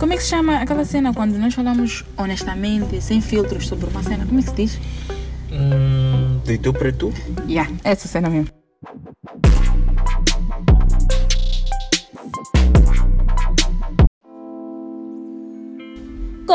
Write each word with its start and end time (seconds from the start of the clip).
Como 0.00 0.14
é 0.14 0.16
que 0.16 0.22
se 0.22 0.30
chama 0.30 0.56
aquela 0.56 0.82
cena 0.82 1.12
quando 1.12 1.36
nós 1.36 1.52
falamos 1.52 2.06
honestamente, 2.16 3.02
sem 3.02 3.20
filtros 3.20 3.68
sobre 3.68 3.90
uma 3.90 4.02
cena? 4.02 4.24
Como 4.24 4.40
é 4.40 4.42
que 4.42 4.48
se 4.48 4.56
diz? 4.56 4.80
Hum, 5.52 6.40
de 6.42 6.56
tu 6.56 6.72
para 6.72 6.90
tu? 6.90 7.12
Yeah, 7.46 7.70
essa 7.84 8.08
cena 8.08 8.30
mesmo. 8.30 8.59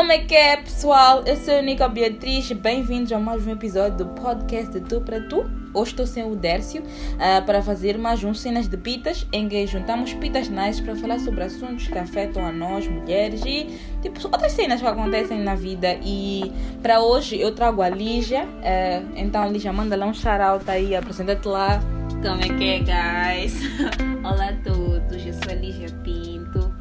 Como 0.06 0.14
é 0.14 0.18
que 0.20 0.36
é, 0.36 0.56
pessoal? 0.58 1.24
Eu 1.26 1.34
sou 1.34 1.58
a 1.58 1.60
Nica 1.60 1.88
Beatriz. 1.88 2.52
Bem-vindos 2.52 3.10
a 3.10 3.18
mais 3.18 3.44
um 3.44 3.50
episódio 3.50 3.98
do 3.98 4.06
podcast 4.06 4.72
de 4.72 4.80
Tu 4.82 5.00
para 5.00 5.20
Tu. 5.22 5.44
Hoje 5.74 5.90
estou 5.90 6.06
sem 6.06 6.22
o 6.22 6.36
Dércio 6.36 6.80
uh, 6.80 7.44
para 7.44 7.60
fazer 7.60 7.98
mais 7.98 8.22
um 8.22 8.32
Cenas 8.32 8.68
de 8.68 8.76
Pitas, 8.76 9.26
em 9.32 9.48
que 9.48 9.66
juntamos 9.66 10.14
pitas 10.14 10.48
nice 10.48 10.80
para 10.80 10.94
falar 10.94 11.18
sobre 11.18 11.42
assuntos 11.42 11.88
que 11.88 11.98
afetam 11.98 12.46
a 12.46 12.52
nós, 12.52 12.86
mulheres 12.86 13.42
e 13.44 13.66
tipo, 14.00 14.20
outras 14.28 14.52
cenas 14.52 14.80
que 14.80 14.86
acontecem 14.86 15.40
na 15.40 15.56
vida. 15.56 15.98
E 16.04 16.52
para 16.80 17.00
hoje 17.00 17.40
eu 17.40 17.52
trago 17.52 17.82
a 17.82 17.88
Lígia. 17.88 18.44
Uh, 18.44 19.10
então, 19.16 19.50
Lígia, 19.50 19.72
manda 19.72 19.96
lá 19.96 20.06
um 20.06 20.14
shout-out 20.14 20.70
aí, 20.70 20.94
apresenta-te 20.94 21.48
lá. 21.48 21.80
Como 22.22 22.44
é 22.44 22.56
que 22.56 22.64
é, 22.64 22.78
guys? 22.78 23.60
Olá 24.22 24.50
a 24.50 24.56
todos, 24.62 25.26
eu 25.26 25.32
sou 25.32 25.50
a 25.50 25.54
Lígia 25.54 25.88
Pinto, 26.04 26.72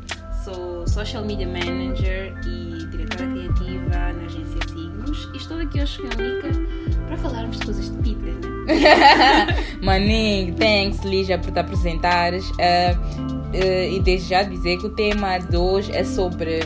sou 0.44 0.88
Social 0.88 1.26
Media 1.26 1.48
Manager 1.48 2.32
e 2.46 2.75
criativa 3.16 4.14
na 4.14 4.26
agência 4.26 4.60
Signos 4.68 5.30
e 5.34 5.38
estou 5.38 5.58
aqui 5.60 5.82
hoje 5.82 6.00
com 6.00 6.08
a 6.08 6.24
Nica 6.24 6.50
para 7.08 7.18
falarmos 7.18 7.60
de 7.60 7.66
coisas 7.66 7.90
de 7.90 7.98
pitas, 7.98 8.36
né? 8.36 9.48
Maninho, 9.82 10.56
thanks 10.56 11.04
Lígia 11.04 11.38
por 11.38 11.52
te 11.52 11.60
apresentares. 11.60 12.50
Uh, 12.52 12.54
uh, 12.56 13.94
e 13.94 14.00
desde 14.00 14.30
já 14.30 14.44
dizer 14.44 14.78
que 14.78 14.88
o 14.88 14.90
tema 14.90 15.38
de 15.38 15.56
hoje 15.56 15.92
é 15.96 16.04
sobre 16.04 16.62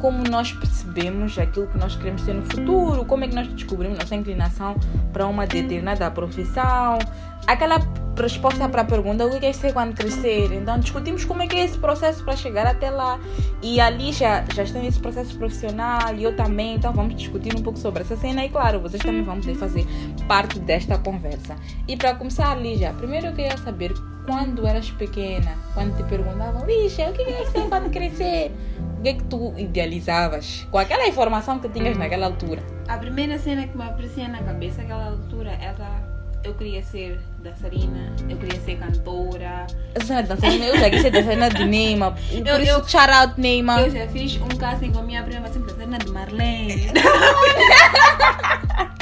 como 0.00 0.22
nós 0.24 0.52
percebemos 0.52 1.38
aquilo 1.38 1.66
que 1.68 1.78
nós 1.78 1.96
queremos 1.96 2.22
ser 2.22 2.34
no 2.34 2.44
futuro, 2.44 3.04
como 3.06 3.24
é 3.24 3.28
que 3.28 3.34
nós 3.34 3.48
descobrimos 3.48 3.98
nossa 3.98 4.14
inclinação 4.14 4.76
para 5.12 5.26
uma 5.26 5.46
determinada 5.46 6.10
profissão, 6.10 6.98
aquela 7.46 7.78
resposta 8.22 8.68
para 8.68 8.82
a 8.82 8.84
pergunta 8.84 9.26
o 9.26 9.38
que 9.38 9.46
é 9.46 9.52
ser 9.52 9.72
quando 9.72 9.94
crescer. 9.94 10.52
Então 10.52 10.78
discutimos 10.78 11.24
como 11.24 11.42
é 11.42 11.46
que 11.46 11.56
é 11.56 11.64
esse 11.64 11.78
processo 11.78 12.24
para 12.24 12.36
chegar 12.36 12.66
até 12.66 12.90
lá. 12.90 13.18
E 13.62 13.80
ali 13.80 14.12
já, 14.12 14.44
já 14.54 14.62
está 14.62 14.78
nesse 14.78 15.00
processo 15.00 15.36
profissional 15.36 16.14
e 16.14 16.24
eu 16.24 16.36
também, 16.36 16.76
então 16.76 16.92
vamos 16.92 17.16
discutir 17.16 17.54
um 17.56 17.62
pouco 17.62 17.78
sobre 17.78 18.02
essa 18.02 18.16
cena 18.16 18.44
e 18.44 18.48
claro, 18.48 18.80
vocês 18.80 19.02
também 19.02 19.22
vão 19.22 19.40
poder 19.40 19.54
fazer 19.54 19.86
parte 20.28 20.58
desta 20.58 20.98
conversa. 20.98 21.56
E 21.88 21.96
para 21.96 22.14
começar, 22.14 22.54
Lígia, 22.56 22.92
primeiro 22.92 23.26
eu 23.26 23.32
queria 23.34 23.56
saber 23.58 23.92
quando 24.26 24.66
eras 24.66 24.90
pequena, 24.90 25.56
quando 25.74 25.96
te 25.96 26.02
perguntavam, 26.04 26.64
Lígia, 26.66 27.10
o 27.10 27.12
que 27.12 27.22
é 27.22 27.44
ser 27.46 27.68
quando 27.68 27.90
crescer? 27.90 28.52
O 28.98 29.02
que 29.02 29.08
é 29.10 29.14
que 29.14 29.24
tu 29.24 29.52
idealizavas? 29.58 30.66
Com 30.70 30.78
aquela 30.78 31.06
informação 31.06 31.58
que 31.58 31.68
tinhas 31.68 31.96
naquela 31.96 32.26
altura? 32.26 32.62
A 32.88 32.96
primeira 32.96 33.38
cena 33.38 33.66
que 33.66 33.76
me 33.76 33.84
aparecia 33.84 34.28
na 34.28 34.42
cabeça 34.42 34.80
naquela 34.80 35.08
altura 35.08 35.50
era 35.60 36.03
eu 36.44 36.54
queria 36.54 36.82
ser 36.82 37.18
dançarina, 37.42 38.12
eu 38.28 38.36
queria 38.36 38.60
ser 38.60 38.76
cantora. 38.76 39.66
Essa 39.94 40.06
cena 40.06 40.22
de 40.22 40.28
dançarina, 40.28 40.64
eu 40.66 40.78
já 40.78 40.90
quis 40.90 41.02
ser 41.02 41.10
dançarina 41.10 41.48
de 41.50 41.64
Neymar. 41.64 42.12
Por 42.14 42.46
Eu- 42.46 42.58
isso, 42.60 42.70
eu- 42.72 42.88
shout 42.88 43.10
out 43.10 43.40
Neymar. 43.40 43.80
Eu 43.80 43.90
já 43.90 44.06
fiz 44.08 44.36
um 44.36 44.48
casting 44.56 44.92
com 44.92 44.98
a 44.98 45.02
minha 45.02 45.22
prima, 45.22 45.48
sempre 45.48 45.72
dançarina 45.72 45.98
de 45.98 46.10
Marlene. 46.10 46.90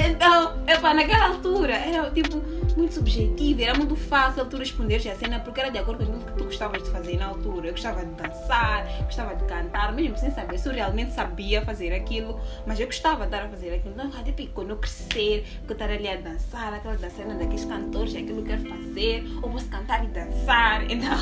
Então, 0.00 0.52
epa, 0.66 0.94
naquela 0.94 1.26
altura 1.28 1.74
era 1.74 2.10
tipo 2.10 2.40
muito 2.78 2.94
subjetivo, 2.94 3.60
era 3.60 3.74
muito 3.74 3.96
fácil 3.96 4.46
tu 4.46 4.56
responderes 4.56 5.04
a 5.08 5.16
cena 5.16 5.40
porque 5.40 5.60
era 5.60 5.68
de 5.68 5.78
acordo 5.78 6.06
com 6.06 6.12
aquilo 6.12 6.24
que 6.24 6.38
tu 6.38 6.44
gostavas 6.44 6.82
de 6.82 6.90
fazer 6.90 7.16
na 7.16 7.26
altura. 7.26 7.66
Eu 7.66 7.72
gostava 7.72 8.04
de 8.04 8.12
dançar, 8.12 8.86
gostava 9.02 9.34
de 9.34 9.44
cantar, 9.44 9.92
mesmo 9.92 10.16
sem 10.16 10.30
saber 10.30 10.58
se 10.58 10.68
eu 10.68 10.72
realmente 10.72 11.12
sabia 11.12 11.60
fazer 11.62 11.92
aquilo, 11.92 12.40
mas 12.64 12.78
eu 12.78 12.86
gostava 12.86 13.26
de 13.26 13.34
estar 13.34 13.46
a 13.46 13.48
fazer 13.48 13.74
aquilo. 13.74 13.94
Então, 13.94 14.22
tipo, 14.22 14.46
quando 14.52 14.70
eu 14.70 14.76
crescer, 14.76 15.44
que 15.66 15.72
eu 15.72 15.72
estar 15.72 15.90
ali 15.90 16.08
a 16.08 16.16
dançar, 16.16 16.72
aquela 16.72 16.96
dançarina 16.96 17.34
daqueles 17.34 17.64
cantores, 17.64 18.14
é 18.14 18.18
aquilo 18.18 18.42
que 18.44 18.52
eu 18.52 18.56
quero 18.56 18.68
fazer, 18.68 19.24
ou 19.42 19.50
posso 19.50 19.68
cantar 19.68 20.04
e 20.04 20.08
dançar. 20.08 20.78
Então, 20.98 21.18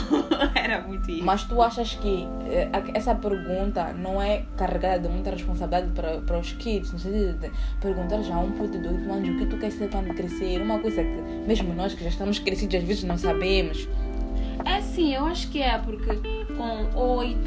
era 0.54 0.80
muito 0.80 1.10
isso. 1.10 1.24
Mas 1.24 1.44
tu 1.44 1.60
achas 1.60 1.94
que 1.94 2.26
eh, 2.48 2.68
essa 2.94 3.14
pergunta 3.14 3.92
não 3.92 4.20
é 4.20 4.44
carregada 4.56 5.00
de 5.00 5.08
muita 5.08 5.30
responsabilidade 5.30 5.92
para, 5.92 6.20
para 6.20 6.38
os 6.38 6.52
kids, 6.52 6.92
no 6.92 6.98
sentido 6.98 7.38
de 7.38 7.50
perguntar 7.80 8.22
já 8.22 8.36
a 8.36 8.40
um 8.40 8.52
puto 8.52 8.78
de 8.78 8.88
8 8.88 9.12
anos 9.12 9.28
o 9.28 9.38
que 9.38 9.46
tu 9.46 9.58
queres 9.58 9.74
ser 9.74 9.90
quando 9.90 10.14
crescer? 10.14 10.60
Uma 10.60 10.78
coisa 10.78 11.02
que, 11.02 11.45
mesmo 11.46 11.74
nós 11.74 11.94
que 11.94 12.02
já 12.02 12.10
estamos 12.10 12.38
crescidos, 12.38 12.74
às 12.74 12.84
vezes 12.84 13.04
não 13.04 13.16
sabemos. 13.16 13.88
É 14.64 14.80
sim, 14.80 15.14
eu 15.14 15.24
acho 15.26 15.48
que 15.50 15.62
é, 15.62 15.78
porque 15.78 16.06
com 16.56 16.98
8, 16.98 17.38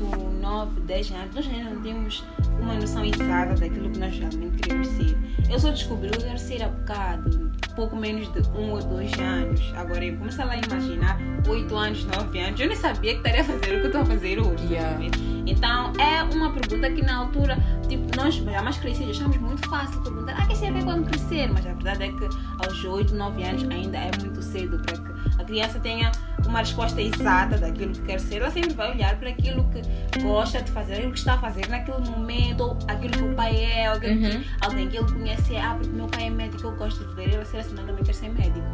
9, 0.42 0.82
10 0.82 1.12
anos 1.12 1.36
nós 1.36 1.48
ainda 1.48 1.70
não 1.72 1.82
temos 1.82 2.24
uma 2.62 2.76
noção 2.76 3.04
exata 3.04 3.56
daquilo 3.56 3.90
que 3.90 4.00
nós 4.00 4.18
realmente 4.18 4.58
queremos 4.62 4.88
ser. 4.88 5.18
Eu 5.50 5.60
só 5.60 5.72
descobri 5.72 6.10
que 6.10 6.18
eu 6.18 6.22
quero 6.22 6.40
ser 6.40 6.64
há 6.64 6.70
bocado, 6.70 7.52
pouco 7.76 7.96
menos 7.96 8.32
de 8.32 8.40
1 8.40 8.72
ou 8.72 8.82
2 8.82 9.20
anos. 9.20 9.74
Agora 9.76 10.06
eu 10.06 10.16
comecei 10.18 10.46
lá 10.46 10.54
a 10.54 10.58
imaginar 10.58 11.18
8 11.48 11.76
anos, 11.76 12.06
9 12.06 12.40
anos, 12.40 12.60
eu 12.60 12.68
nem 12.68 12.78
sabia 12.78 13.12
que 13.12 13.18
estaria 13.18 13.42
a 13.42 13.44
fazer 13.44 13.78
o 13.78 13.82
que 13.82 13.88
estou 13.88 14.02
a 14.02 14.06
fazer 14.06 14.40
hoje. 14.40 14.66
Yeah. 14.72 15.00
Então 15.46 15.92
é 16.00 16.24
uma 16.24 16.54
pergunta 16.54 16.90
que 16.92 17.02
na 17.02 17.18
altura, 17.18 17.58
tipo, 17.90 18.16
nós 18.16 18.36
já 18.36 18.62
mais 18.62 18.78
crescidos 18.78 19.18
achamos 19.18 19.38
muito 19.38 19.68
fácil 19.70 20.00
perguntar, 20.02 20.36
ah, 20.38 20.46
quer 20.46 20.56
ser 20.56 20.72
ver 20.72 20.84
quando 20.84 21.06
crescer? 21.10 21.50
Mas 21.52 21.66
a 21.66 21.74
verdade 21.74 22.04
é 22.04 22.08
que 22.12 22.26
aos 22.66 22.84
8, 22.86 23.14
9 23.16 23.44
anos 23.44 23.64
ainda 23.70 23.98
é 23.98 24.12
muito 24.20 24.42
cedo 24.42 24.80
para 24.80 24.98
que 24.98 25.42
a 25.42 25.44
criança 25.44 25.80
tenha 25.80 26.12
uma 26.46 26.60
resposta 26.60 27.02
exata 27.02 27.58
daquilo 27.58 27.92
que 27.94 28.02
quer 28.02 28.20
ser. 28.20 28.38
Ela 28.38 28.52
sempre 28.52 28.74
vai 28.74 28.92
olhar 28.92 29.18
para 29.20 29.30
aquilo 29.30 29.64
que 29.66 30.22
gosta 30.22 30.62
de 30.62 30.72
fazer, 30.72 30.94
aquilo 30.96 31.12
que 31.12 31.20
está 31.20 31.34
a 31.34 31.38
fazer 31.40 31.68
naquele 31.68 32.00
momento, 32.10 32.62
ou 32.62 32.78
aquilo 32.88 33.12
que 33.14 33.24
o 33.24 33.36
pai 33.36 33.56
é, 33.56 33.88
aquilo 33.88 34.10
Uhum. 34.14 34.30
que 34.30 34.46
alguém 34.62 34.90
que 34.90 34.98
ele 34.98 35.12
conhece 35.12 35.56
é, 35.56 35.62
ah, 35.62 35.76
porque 35.76 35.92
meu 35.96 36.08
pai 36.08 36.28
é 36.28 36.30
médico, 36.30 36.64
eu 36.68 36.76
gosto 36.76 37.04
de 37.06 37.14
ver 37.16 37.34
ele 37.34 37.46
ser 37.46 37.58
assim, 37.58 37.76
também 37.76 37.96
quero 37.96 38.14
ser 38.14 38.30
médico. 38.30 38.66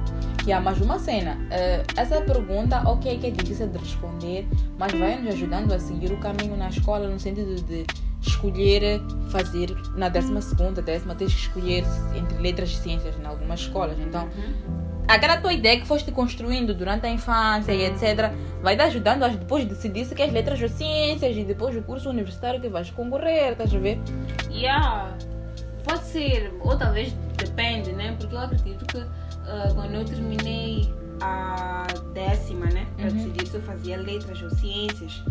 Yeah, 0.45 0.63
mas 0.63 0.79
uma 0.79 0.99
cena, 0.99 1.37
eh, 1.49 1.83
essa 1.95 2.21
pergunta, 2.21 2.81
ok, 2.87 3.17
que 3.17 3.27
é 3.27 3.31
difícil 3.31 3.67
de 3.67 3.77
responder, 3.79 4.47
mas 4.77 4.91
vai 4.93 5.19
nos 5.19 5.33
ajudando 5.33 5.71
a 5.73 5.79
seguir 5.79 6.11
o 6.11 6.17
caminho 6.17 6.55
na 6.55 6.69
escola 6.69 7.07
no 7.07 7.19
sentido 7.19 7.55
de 7.63 7.83
escolher 8.29 9.01
fazer 9.29 9.75
na 9.95 10.09
décima 10.09 10.41
segunda, 10.41 10.81
décima, 10.81 11.15
tens 11.15 11.33
que 11.33 11.39
escolher 11.41 11.83
entre 12.15 12.37
letras 12.37 12.69
e 12.69 12.75
ciências 12.75 13.15
em 13.19 13.25
algumas 13.25 13.61
escolas. 13.61 13.97
Então, 13.99 14.27
aquela 15.07 15.37
tua 15.37 15.53
ideia 15.53 15.79
que 15.79 15.85
foste 15.87 16.11
construindo 16.11 16.73
durante 16.73 17.05
a 17.05 17.09
infância 17.09 17.71
e 17.73 17.83
etc. 17.85 18.31
vai 18.61 18.75
te 18.75 18.81
ajudando 18.83 19.23
a 19.23 19.27
depois 19.27 19.65
decidir 19.65 20.05
se 20.05 20.15
queres 20.15 20.33
letras 20.33 20.61
ou 20.61 20.69
ciências 20.69 21.35
e 21.35 21.43
depois 21.43 21.75
o 21.75 21.81
curso 21.81 22.09
universitário 22.09 22.59
que 22.59 22.69
vais 22.69 22.89
concorrer, 22.91 23.51
estás 23.51 23.73
a 23.73 23.79
ver? 23.79 23.99
Yeah, 24.51 25.15
pode 25.83 26.03
ser, 26.03 26.53
ou 26.61 26.77
talvez 26.77 27.13
depende, 27.37 27.91
né? 27.93 28.15
Porque 28.19 28.33
eu 28.35 28.39
acredito 28.39 28.85
que 28.85 28.97
ah, 29.47 29.69
quando 29.75 29.93
eu 29.93 30.05
terminei 30.05 30.91
a 31.21 31.85
décima, 32.13 32.65
né? 32.67 32.87
Para 32.97 33.05
Uhum. 33.09 33.11
decidir 33.13 33.47
se 33.47 33.55
eu 33.55 33.61
fazia 33.61 33.97
letras 33.97 34.41
ou 34.41 34.49
ciências, 34.49 35.23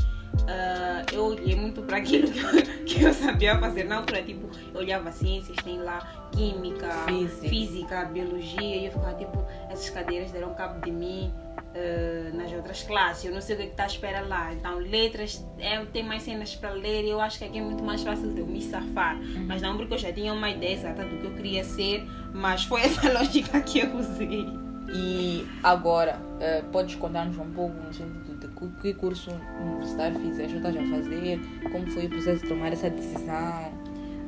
ah, 0.48 1.02
eu 1.12 1.24
olhei 1.26 1.54
muito 1.56 1.82
para 1.82 1.98
aquilo 1.98 2.28
que 2.86 3.02
eu, 3.02 3.12
sabia 3.14 3.58
fazer 3.58 3.84
na 3.84 3.96
altura. 3.96 4.22
Tipo, 4.22 4.48
eu 4.72 4.80
olhava 4.80 5.10
ciências, 5.12 5.56
tem 5.64 5.78
lá 5.78 6.28
química, 6.32 6.88
Física. 7.06 7.48
física, 7.48 8.04
biologia, 8.06 8.76
e 8.76 8.86
eu 8.86 8.92
ficava 8.92 9.14
tipo, 9.14 9.44
essas 9.70 9.90
cadeiras 9.90 10.30
deram 10.32 10.54
cabo 10.54 10.80
de 10.84 10.90
mim. 10.90 11.32
ah, 11.74 12.30
nas 12.34 12.52
outras 12.52 12.82
classes, 12.82 13.24
eu 13.24 13.32
não 13.32 13.40
sei 13.40 13.56
o 13.56 13.58
que 13.58 13.64
está 13.66 13.84
à 13.84 13.86
espera 13.86 14.20
lá. 14.20 14.52
Então, 14.52 14.78
letras 14.78 15.44
é, 15.58 15.84
tem 15.86 16.02
mais 16.02 16.22
cenas 16.22 16.54
para 16.54 16.70
ler 16.70 17.04
e 17.04 17.10
eu 17.10 17.20
acho 17.20 17.38
que 17.38 17.44
aqui 17.44 17.58
é 17.58 17.62
muito 17.62 17.82
mais 17.82 18.02
fácil 18.02 18.32
de 18.32 18.40
eu 18.40 18.46
me 18.46 18.60
safar. 18.62 19.16
Mas 19.46 19.60
não 19.62 19.76
porque 19.76 19.94
eu 19.94 19.98
já 19.98 20.12
tinha 20.12 20.32
uma 20.32 20.50
ideia 20.50 20.74
exata 20.74 21.04
do 21.04 21.16
que 21.18 21.24
eu 21.26 21.34
queria 21.34 21.64
ser, 21.64 22.04
mas 22.32 22.64
foi 22.64 22.82
essa 22.82 23.10
lógica 23.12 23.60
que 23.60 23.80
eu 23.80 23.96
usei. 23.96 24.46
E 24.92 25.46
agora, 25.62 26.18
eh, 26.40 26.62
podes 26.70 26.94
contar-nos 26.96 27.38
um 27.38 27.50
pouco 27.50 27.74
no 27.82 27.92
sentido 27.92 28.38
de 28.38 28.48
que, 28.80 28.94
curso 28.94 29.30
universitário 29.60 30.18
fizeste 30.20 30.56
estás 30.56 30.76
a 30.76 30.82
fazer? 30.82 31.40
Como 31.72 31.86
foi 31.90 32.06
o 32.06 32.10
processo 32.10 32.42
de 32.42 32.48
tomar 32.48 32.72
essa 32.72 32.90
decisão? 32.90 33.72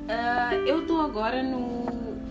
Ah, 0.08 0.54
eu 0.66 0.80
estou 0.80 1.00
agora 1.00 1.42
no 1.42 1.86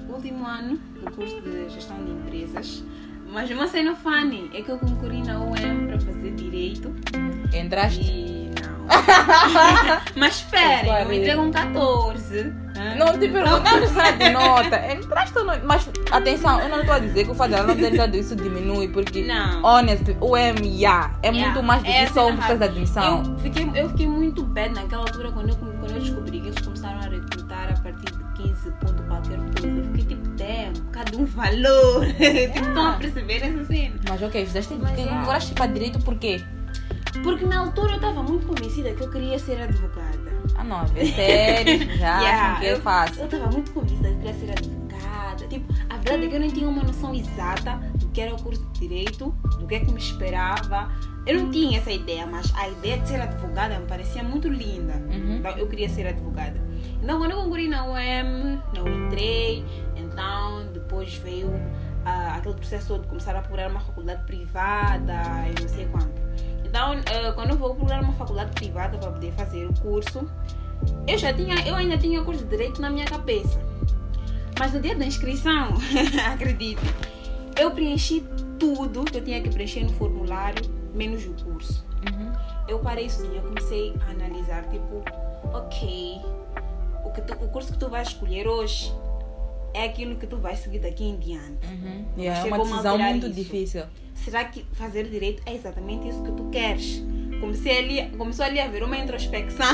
último 0.09 0.45
ano 0.45 0.77
do 1.03 1.11
curso 1.11 1.39
de 1.41 1.69
gestão 1.69 2.03
de 2.03 2.11
empresas. 2.11 2.83
Mas 3.31 3.49
uma 3.51 3.67
cena 3.67 3.95
funny 3.95 4.49
é 4.53 4.61
que 4.61 4.69
eu 4.69 4.77
concorri 4.77 5.21
na 5.21 5.43
UEM 5.43 5.87
para 5.87 5.99
fazer 5.99 6.31
direito 6.35 6.93
Entraste? 7.53 8.01
e. 8.01 8.34
Mas 10.15 10.35
esperem, 10.35 10.91
eu 11.01 11.13
entrei 11.13 11.35
com 11.35 11.51
14. 11.51 12.53
ah. 12.77 12.95
Não 12.95 13.13
te 13.17 13.27
perguntamos 13.27 13.89
se 13.89 13.99
era 13.99 14.11
de 14.17 14.29
nota. 14.33 14.81
Ou 15.35 15.45
não? 15.45 15.59
Mas 15.65 15.89
atenção, 16.11 16.59
eu 16.61 16.69
não 16.69 16.79
estou 16.81 16.95
a 16.95 16.99
dizer 16.99 17.25
que 17.25 17.31
o 17.31 17.35
fato 17.35 17.51
dela 17.51 17.67
não 17.67 17.75
ter 17.75 17.91
entrado 17.93 18.15
isso 18.15 18.35
diminui, 18.35 18.87
porque, 18.87 19.23
Não. 19.23 19.63
honestly, 19.63 20.15
o 20.21 20.35
MIA 20.35 21.11
é 21.21 21.29
Yeah, 21.29 21.51
muito 21.53 21.63
mais 21.63 21.81
do 21.81 21.85
que 21.85 21.91
essa 21.91 22.13
só 22.13 22.29
é 22.29 22.33
um 22.33 22.35
processo 22.37 22.57
de 22.59 22.63
admissão. 22.63 23.23
Eu 23.25 23.39
fiquei, 23.39 23.71
eu 23.75 23.89
fiquei 23.89 24.07
muito 24.07 24.43
bad 24.43 24.73
naquela 24.73 25.01
altura 25.03 25.31
quando 25.31 25.49
eu, 25.49 25.55
quando 25.55 25.91
eu 25.91 25.99
descobri 25.99 26.39
que 26.39 26.47
eles 26.47 26.61
começaram 26.61 26.99
a 26.99 27.09
recrutar 27.09 27.69
a 27.69 27.81
partir 27.81 28.05
de 28.05 28.43
15 28.43 28.71
ponto 28.71 29.03
qualquer 29.03 29.37
coisa. 29.37 29.67
Eu 29.67 29.83
fiquei 29.85 30.05
tipo, 30.05 30.27
damn, 30.29 30.73
cada 30.91 31.17
um 31.17 31.25
valor. 31.25 32.05
tipo, 32.15 32.67
estão 32.67 32.87
a 32.87 32.93
perceber 32.93 33.43
essa 33.43 33.65
cena. 33.65 33.95
Mas 34.09 34.21
ok, 34.21 34.45
fizeste 34.45 34.73
Mas, 34.79 34.97
yeah. 34.97 35.19
concorreste 35.19 35.53
para 35.53 35.67
direito 35.67 35.99
por 35.99 36.15
quê? 36.15 36.41
Porque 37.23 37.45
na 37.45 37.59
altura 37.59 37.91
eu 37.91 37.95
estava 37.95 38.21
muito 38.23 38.45
convencida 38.47 38.93
que 38.93 39.01
eu 39.03 39.09
queria 39.09 39.37
ser 39.39 39.61
advogada. 39.61 40.33
Ah, 40.55 40.63
não, 40.63 40.81
é 40.95 41.05
sério, 41.05 41.79
já 41.97 42.19
Yeah, 42.21 42.59
que 42.59 42.65
é 42.65 42.73
eu- 42.73 42.81
fácil. 42.81 43.19
Eu 43.21 43.25
estava 43.25 43.47
muito 43.51 43.71
convencida 43.71 44.09
que 44.09 44.13
eu 44.15 44.17
queria 44.19 44.33
ser 44.33 44.51
advogada. 44.51 45.47
Tipo, 45.47 45.73
a 45.89 45.97
verdade 45.97 46.25
é 46.25 46.29
que 46.29 46.35
eu 46.35 46.39
não 46.39 46.49
tinha 46.49 46.67
uma 46.69 46.83
noção 46.83 47.13
exata 47.13 47.75
do 47.95 48.07
que 48.09 48.21
era 48.21 48.33
o 48.33 48.41
curso 48.41 48.65
de 48.73 48.79
Direito, 48.79 49.31
do 49.59 49.65
que 49.67 49.75
é 49.75 49.79
que 49.79 49.91
me 49.91 49.99
esperava. 49.99 50.89
Eu 51.25 51.41
não 51.41 51.51
tinha 51.51 51.79
essa 51.79 51.91
ideia, 51.91 52.25
mas 52.27 52.53
a 52.55 52.67
ideia 52.69 52.99
de 52.99 53.07
ser 53.07 53.19
advogada 53.21 53.79
me 53.79 53.85
parecia 53.87 54.23
muito 54.23 54.47
linda. 54.47 54.93
Uhum. 55.11 55.37
Então 55.37 55.51
eu 55.57 55.67
queria 55.67 55.89
ser 55.89 56.05
advogada. 56.07 56.59
Então 57.01 57.17
quando 57.17 57.31
eu 57.31 57.37
concorri 57.43 57.67
na 57.67 57.85
UEM, 57.91 58.61
não 58.75 58.87
entrei, 58.87 59.65
então 59.95 60.67
depois 60.73 61.15
veio 61.15 61.51
ah, 62.05 62.35
aquele 62.37 62.53
processo 62.55 62.87
todo 62.89 63.01
de 63.03 63.07
começar 63.07 63.35
a 63.35 63.41
procurar 63.41 63.69
uma 63.71 63.79
faculdade 63.79 64.23
privada 64.25 65.13
e 65.49 65.61
não 65.61 65.67
sei 65.69 65.85
quanto. 65.87 66.21
Então 66.65 66.93
ah, 66.93 67.31
quando 67.33 67.51
eu 67.51 67.57
vou 67.57 67.75
procurar 67.75 68.01
uma 68.01 68.13
faculdade 68.13 68.51
privada 68.51 68.97
para 68.97 69.11
poder 69.11 69.31
fazer 69.33 69.65
o 69.65 69.73
curso, 69.81 70.29
eu 71.07 71.17
já 71.17 71.31
tinha, 71.33 71.55
eu 71.67 71.75
ainda 71.75 71.97
tinha 71.97 72.21
o 72.21 72.25
curso 72.25 72.43
de 72.43 72.49
Direito 72.49 72.81
na 72.81 72.89
minha 72.89 73.05
cabeça. 73.05 73.59
Mas 74.59 74.73
no 74.73 74.79
dia 74.79 74.95
da 74.95 75.05
inscrição, 75.05 75.69
acredite, 76.33 76.81
eu 77.59 77.71
preenchi 77.71 78.25
tudo 78.59 79.03
que 79.05 79.17
eu 79.17 79.23
tinha 79.23 79.41
que 79.41 79.49
preencher 79.49 79.83
no 79.83 79.93
formulário, 79.93 80.63
menos 80.93 81.25
o 81.25 81.33
curso 81.43 81.83
Uhum. 82.07 82.31
eu 82.67 82.77
parei 82.79 83.09
sozinha, 83.09 83.41
comecei 83.41 83.95
a 84.07 84.11
analisar, 84.11 84.63
tipo, 84.69 85.03
ok, 85.51 86.21
o, 87.03 87.09
que 87.09 87.21
tu- 87.21 87.33
o 87.43 87.47
curso 87.49 87.73
que 87.73 87.79
tu 87.79 87.89
vais 87.89 88.09
escolher 88.09 88.47
hoje 88.47 88.93
é 89.75 89.85
aquilo 89.85 90.15
que 90.15 90.25
tu 90.25 90.37
vais 90.37 90.57
seguir 90.59 90.79
daqui 90.79 91.03
em 91.03 91.17
diante. 91.17 91.67
Uhum. 91.67 92.05
Yeah, 92.17 92.47
é 92.47 92.53
uma 92.53 92.59
decisão 92.59 92.97
muito 92.97 93.27
isso. 93.27 93.35
difícil. 93.35 93.83
Será 94.13 94.45
que 94.45 94.65
fazer 94.73 95.09
direito 95.09 95.43
é 95.45 95.53
exatamente 95.53 96.07
isso 96.07 96.23
que 96.23 96.31
tu 96.31 96.49
queres? 96.49 97.03
Comecei 97.41 97.77
ali, 97.77 98.17
começou 98.17 98.45
ali 98.45 98.61
a 98.61 98.65
haver 98.65 98.81
uma 98.81 98.97
introspecção 98.97 99.67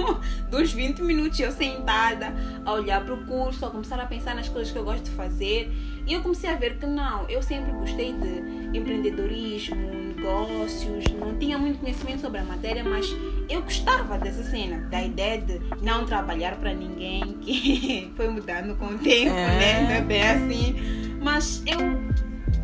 dos 0.50 0.72
20 0.72 1.00
minutos 1.00 1.40
eu 1.40 1.50
sentada 1.50 2.34
a 2.66 2.72
olhar 2.72 3.02
para 3.02 3.14
o 3.14 3.26
curso, 3.26 3.64
a 3.64 3.70
começar 3.70 3.98
a 3.98 4.04
pensar 4.04 4.34
nas 4.34 4.48
coisas 4.50 4.70
que 4.70 4.78
eu 4.78 4.84
gosto 4.84 5.04
de 5.04 5.10
fazer 5.12 5.72
e 6.06 6.12
eu 6.12 6.22
comecei 6.22 6.50
a 6.50 6.54
ver 6.54 6.78
que 6.78 6.84
não, 6.84 7.28
eu 7.28 7.42
sempre 7.42 7.72
gostei 7.72 8.12
de 8.12 8.76
empreendedorismo, 8.78 10.07
negócios, 10.18 11.04
não 11.18 11.34
tinha 11.36 11.58
muito 11.58 11.78
conhecimento 11.78 12.20
sobre 12.20 12.40
a 12.40 12.44
matéria, 12.44 12.84
mas 12.84 13.06
eu 13.48 13.62
gostava 13.62 14.18
dessa 14.18 14.42
cena, 14.42 14.78
da 14.88 15.02
ideia 15.02 15.40
de 15.40 15.60
não 15.82 16.04
trabalhar 16.04 16.56
para 16.56 16.74
ninguém, 16.74 17.22
que 17.40 18.12
foi 18.16 18.28
mudando 18.28 18.76
com 18.76 18.86
o 18.86 18.98
tempo, 18.98 19.34
É. 19.34 19.58
né? 19.58 19.82
Não 19.82 19.90
é 19.90 20.00
bem 20.02 20.22
assim. 20.22 21.18
Mas 21.20 21.62
eu 21.66 21.78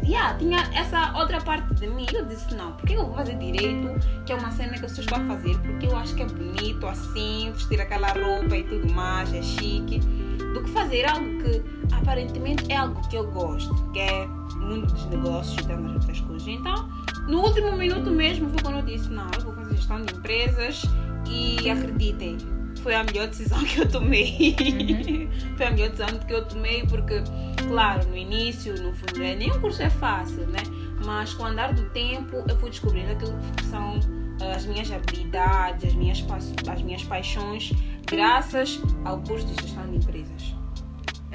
yeah, 0.05 0.37
tinha 0.39 0.59
essa 0.75 1.17
outra 1.19 1.41
parte 1.41 1.75
de 1.75 1.87
mim. 1.87 2.07
Eu 2.13 2.25
disse, 2.27 2.55
não, 2.55 2.73
por 2.73 2.87
que 2.87 2.95
eu 2.95 3.07
vou 3.07 3.15
fazer 3.15 3.37
direito? 3.37 3.89
Que 4.27 4.33
é 4.33 4.37
uma 4.37 4.51
cena 4.51 4.79
que 4.79 4.85
as 4.85 4.93
pessoas 4.97 5.21
a 5.21 5.27
fazer, 5.27 5.59
porque 5.59 5.87
eu 5.87 5.97
acho 5.97 6.15
que 6.15 6.23
é 6.23 6.27
bonito 6.27 6.87
assim, 6.87 7.53
vestir 7.53 7.81
aquela 7.81 8.09
roupa 8.09 8.57
e 8.57 8.65
tudo 8.65 8.93
mais, 8.93 9.33
é 9.33 9.43
chique. 9.43 10.01
Do 10.53 10.63
que 10.63 10.71
fazer 10.71 11.05
algo 11.05 11.27
que 11.43 11.63
aparentemente 11.93 12.71
é 12.71 12.77
algo 12.77 13.01
que 13.09 13.17
eu 13.17 13.29
gosto, 13.33 13.75
que 13.93 13.99
é 13.99 14.27
mundo 14.57 14.87
dos 14.87 15.05
negócios 15.07 15.57
e 15.59 15.67
tantas 15.67 15.93
outras 15.93 16.21
coisas. 16.21 16.47
Então, 16.47 16.89
no 17.27 17.41
último 17.41 17.73
minuto 17.73 18.11
mesmo 18.11 18.49
foi 18.51 18.63
quando 18.63 18.77
eu 18.77 18.83
disse, 18.83 19.09
não, 19.09 19.27
eu 19.35 19.41
vou 19.41 19.55
fazer 19.55 19.77
gestão 19.77 20.03
de 20.03 20.15
empresas 20.15 20.83
e 21.29 21.71
acreditem, 21.71 22.39
foi 22.83 22.95
a 22.95 23.05
melhor 23.05 23.29
decisão 23.29 23.63
que 23.65 23.81
eu 23.81 23.89
tomei. 23.89 24.57
foi 25.57 25.67
a 25.67 25.71
melhor 25.71 25.91
decisão 25.91 26.19
que 26.19 26.33
eu 26.33 26.45
tomei 26.47 26.87
porque 26.87 27.23
Claro, 27.69 28.07
no 28.09 28.17
início, 28.17 28.75
no 28.83 28.93
fundo, 28.93 29.23
é, 29.23 29.35
nenhum 29.35 29.61
curso 29.61 29.83
é 29.83 29.91
fácil, 29.91 30.47
né? 30.47 30.61
Mas 31.05 31.35
com 31.35 31.45
o 31.45 31.47
andar 31.47 31.73
do 31.73 31.89
tempo, 31.91 32.45
eu 32.49 32.57
fui 32.59 32.71
descobrindo 32.71 33.13
aquilo 33.13 33.37
que 33.57 33.65
são 33.65 33.99
ah, 34.41 34.53
as 34.55 34.67
minhas 34.67 34.91
habilidades, 34.91 35.85
as 35.85 35.95
minhas, 35.95 36.25
as 36.69 36.83
minhas 36.83 37.05
paixões, 37.05 37.73
graças 38.07 38.81
ao 39.05 39.21
curso 39.21 39.47
de 39.47 39.63
gestão 39.63 39.87
de 39.91 39.97
empresas. 39.97 40.55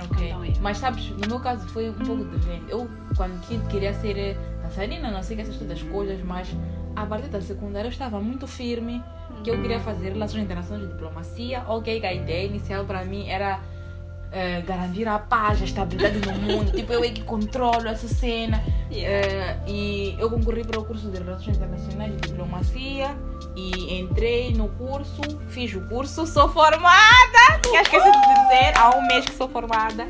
Ok. 0.01 0.27
Então, 0.27 0.43
é. 0.43 0.53
Mas 0.61 0.77
sabes, 0.77 1.09
no 1.09 1.27
meu 1.27 1.39
caso 1.39 1.67
foi 1.69 1.89
um 1.89 1.93
pouco 1.93 2.23
diferente. 2.25 2.65
Eu, 2.69 2.89
quando 3.17 3.39
kid, 3.47 3.61
queria 3.67 3.93
ser 3.93 4.17
eh, 4.17 4.37
dançarina, 4.69 5.11
não 5.11 5.23
sei 5.23 5.35
que 5.35 5.41
essas 5.41 5.57
todas 5.57 5.77
as 5.77 5.83
coisas, 5.83 6.21
mas 6.21 6.47
a 6.95 7.05
partir 7.05 7.27
da 7.27 7.41
secundária 7.41 7.87
eu 7.87 7.91
estava 7.91 8.19
muito 8.19 8.47
firme 8.47 9.03
que 9.43 9.49
eu 9.49 9.61
queria 9.61 9.79
fazer 9.79 10.09
relações 10.09 10.43
internacionais 10.43 10.85
e 10.85 10.91
diplomacia. 10.91 11.63
Ok, 11.67 11.99
que 11.99 12.05
a 12.05 12.13
ideia 12.13 12.45
inicial 12.45 12.85
para 12.85 13.03
mim 13.03 13.27
era 13.27 13.59
eh, 14.31 14.61
garantir 14.61 15.07
a 15.07 15.17
paz, 15.17 15.61
a 15.61 15.65
estabilidade 15.65 16.19
no 16.19 16.33
mundo. 16.33 16.71
tipo, 16.71 16.91
eu 16.93 17.03
é 17.03 17.09
que 17.09 17.23
controlo 17.23 17.87
essa 17.87 18.07
cena. 18.07 18.61
Eh, 18.91 19.57
e 19.67 20.15
eu 20.19 20.29
concorri 20.29 20.63
para 20.63 20.79
o 20.79 20.85
curso 20.85 21.09
de 21.09 21.17
Relações 21.19 21.57
Internacionais 21.57 22.13
e 22.13 22.17
Diplomacia 22.17 23.15
e 23.55 23.99
entrei 23.99 24.53
no 24.53 24.67
curso, 24.69 25.21
fiz 25.47 25.73
o 25.73 25.81
curso, 25.87 26.25
sou 26.25 26.49
formada! 26.49 27.59
Que 27.61 27.77
esqueci 27.77 28.11
de 28.11 28.17
dizer, 28.17 28.77
há 28.77 28.95
um 28.97 29.07
mês 29.07 29.25
que 29.25 29.33
sou 29.33 29.47
formada. 29.47 30.07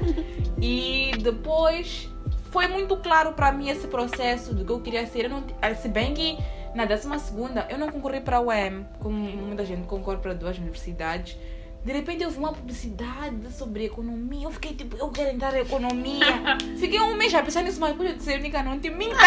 E 0.61 1.11
depois 1.21 2.09
foi 2.51 2.67
muito 2.67 2.97
claro 2.97 3.33
para 3.33 3.51
mim 3.51 3.69
esse 3.69 3.87
processo 3.87 4.53
do 4.53 4.65
que 4.65 4.71
eu 4.71 4.79
queria 4.79 5.05
ser. 5.07 5.25
Eu 5.25 5.29
não, 5.29 5.43
eh, 5.61 5.73
se 5.75 5.87
bem 5.87 6.13
que 6.13 6.37
na 6.75 6.85
12 6.85 7.19
segunda 7.19 7.65
eu 7.69 7.77
não 7.77 7.89
concorri 7.89 8.21
para 8.21 8.37
a 8.37 8.41
UEM, 8.41 8.85
como 8.99 9.15
muita 9.17 9.65
gente 9.65 9.85
concorre 9.87 10.17
para 10.17 10.33
duas 10.33 10.57
universidades. 10.57 11.37
De 11.83 11.93
repente 11.93 12.23
eu 12.23 12.29
vi 12.29 12.37
uma 12.37 12.51
publicidade 12.51 13.51
sobre 13.53 13.85
economia. 13.85 14.45
Eu 14.45 14.51
fiquei 14.51 14.73
tipo, 14.73 14.97
eu 14.97 15.09
quero 15.09 15.29
entrar 15.29 15.55
em 15.55 15.61
economia. 15.61 16.25
Fiquei 16.77 16.99
um 16.99 17.15
mês 17.15 17.33
a 17.33 17.41
pensar 17.41 17.63
nisso, 17.63 17.79
mas 17.79 17.97
eu 17.97 18.13
disse, 18.15 18.33
única 18.35 18.61
não 18.61 18.77
te 18.79 18.89
mintas. 18.89 19.17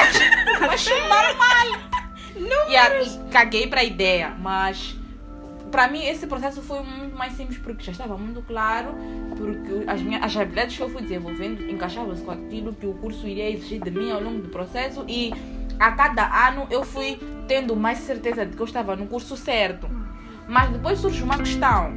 Vai 0.60 0.76
chamar 0.76 1.34
mal. 1.34 2.68
E 2.68 2.76
a- 2.76 2.90
caguei 3.30 3.66
para 3.66 3.80
a 3.80 3.84
ideia, 3.84 4.30
mas 4.38 4.94
para 5.72 5.88
mim 5.88 6.04
esse 6.04 6.26
processo 6.26 6.62
foi 6.62 6.82
muito 6.82 7.16
mais 7.16 7.32
simples 7.32 7.58
porque 7.58 7.82
já 7.82 7.92
estava 7.92 8.16
muito 8.16 8.42
claro, 8.42 8.94
porque 9.36 9.90
as 9.90 10.02
minhas 10.02 10.22
as 10.22 10.36
habilidades 10.36 10.76
que 10.76 10.82
eu 10.82 10.90
fui 10.90 11.02
desenvolvendo 11.02 11.68
encaixavam-se 11.68 12.22
com 12.22 12.30
aquilo 12.30 12.74
que 12.74 12.86
o 12.86 12.92
curso 12.94 13.26
iria 13.26 13.50
exigir 13.50 13.82
de 13.82 13.90
mim 13.90 14.12
ao 14.12 14.22
longo 14.22 14.42
do 14.42 14.48
processo 14.50 15.04
e 15.08 15.32
a 15.80 15.90
cada 15.92 16.48
ano 16.48 16.68
eu 16.70 16.84
fui 16.84 17.18
tendo 17.48 17.74
mais 17.74 17.98
certeza 17.98 18.46
de 18.46 18.54
que 18.54 18.62
eu 18.62 18.66
estava 18.66 18.94
no 18.94 19.06
curso 19.06 19.36
certo. 19.36 19.88
Mas 20.46 20.70
depois 20.70 20.98
surge 20.98 21.22
uma 21.22 21.38
questão. 21.38 21.92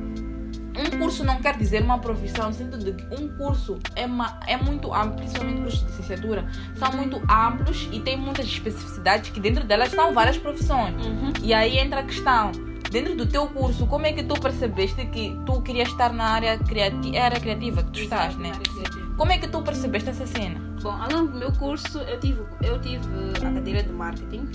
Um 0.78 1.00
curso 1.00 1.24
não 1.24 1.42
quer 1.42 1.58
dizer 1.58 1.82
uma 1.82 2.00
profissão, 2.00 2.48
no 2.48 2.54
sentido 2.54 2.84
de 2.84 2.92
que 2.94 3.16
um 3.16 3.30
curso 3.38 3.80
é, 3.96 4.06
uma, 4.06 4.40
é 4.46 4.58
muito 4.58 4.94
amplo, 4.94 5.16
principalmente 5.16 5.62
cursos 5.62 5.80
de 5.80 5.86
licenciatura, 5.86 6.46
são 6.76 6.92
muito 6.92 7.22
amplos 7.32 7.90
e 7.92 8.00
tem 8.02 8.18
muitas 8.18 8.46
especificidades 8.46 9.30
que 9.30 9.40
dentro 9.40 9.64
delas 9.64 9.90
estão 9.90 10.14
várias 10.14 10.38
profissões. 10.38 10.94
Uhum. 11.06 11.32
E 11.42 11.54
aí 11.54 11.78
entra 11.78 12.02
a 12.02 12.04
questão, 12.04 12.52
dentro 12.96 13.14
do 13.14 13.26
teu 13.26 13.46
curso, 13.48 13.86
como 13.88 14.06
é 14.06 14.14
que 14.14 14.24
tu 14.24 14.40
percebeste 14.40 15.06
que 15.08 15.38
tu 15.46 15.62
querias 15.62 15.90
estar 15.90 16.14
na 16.14 16.30
área, 16.30 16.58
criati 16.58 17.18
área 17.18 17.38
criativa 17.42 17.84
que 17.84 17.92
tu 17.92 18.00
estás, 18.00 18.38
né? 18.38 18.54
Como 19.18 19.34
é 19.34 19.38
que 19.38 19.50
tu 19.50 19.62
percebeste 19.62 20.12
essa 20.12 20.26
cena? 20.26 20.62
Bom, 20.82 20.92
ao 20.92 21.12
longo 21.12 21.34
do 21.34 21.38
meu 21.38 21.52
curso 21.52 22.00
eu 22.00 22.18
tive, 22.22 22.42
eu 22.62 22.80
tive 22.80 23.06
a 23.46 23.52
cadeira 23.52 23.84
de 23.84 23.92
marketing, 23.92 24.50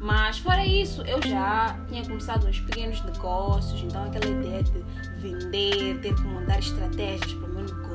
mas 0.00 0.38
fora 0.38 0.64
isso 0.64 1.02
eu 1.02 1.20
já 1.26 1.76
tinha 1.88 2.04
começado 2.04 2.46
uns 2.46 2.60
pequenos 2.60 3.02
negócios, 3.02 3.82
então 3.82 4.04
aquela 4.04 4.28
ideia 4.28 4.62
de 4.62 4.84
vender, 5.18 5.98
ter 6.02 6.14
que 6.14 6.22
montar 6.22 6.60
estratégias 6.60 7.32
para 7.32 7.48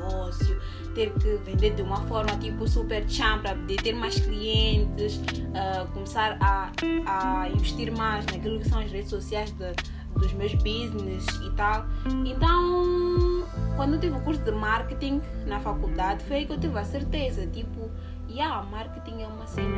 negócio, 0.08 0.60
ter 0.94 1.12
que 1.14 1.36
vender 1.44 1.74
de 1.74 1.82
uma 1.82 1.98
forma 2.06 2.36
tipo 2.38 2.66
super 2.66 3.08
cham 3.08 3.40
para 3.40 3.54
poder 3.54 3.76
ter 3.76 3.92
mais 3.92 4.18
clientes, 4.18 5.20
ah, 5.54 5.86
começar 5.92 6.36
a, 6.40 6.70
a 7.06 7.48
investir 7.50 7.92
mais 7.96 8.24
naquilo 8.26 8.58
que 8.58 8.68
são 8.68 8.78
as 8.80 8.90
redes 8.90 9.10
sociais 9.10 9.50
de- 9.52 9.98
dos 10.18 10.32
meus 10.32 10.52
business 10.54 11.24
e 11.46 11.50
tal. 11.56 11.86
Então, 12.26 13.44
quando 13.76 13.94
eu 13.94 14.00
tive 14.00 14.16
o 14.16 14.20
curso 14.20 14.42
de 14.42 14.50
marketing 14.50 15.20
na 15.46 15.60
faculdade, 15.60 16.24
foi 16.24 16.38
aí 16.38 16.46
que 16.46 16.52
eu 16.52 16.58
tive 16.58 16.76
a 16.78 16.84
certeza, 16.84 17.46
tipo, 17.46 17.88
yeah, 18.28 18.62
marketing 18.64 19.22
é 19.22 19.26
uma 19.28 19.46
cena 19.46 19.68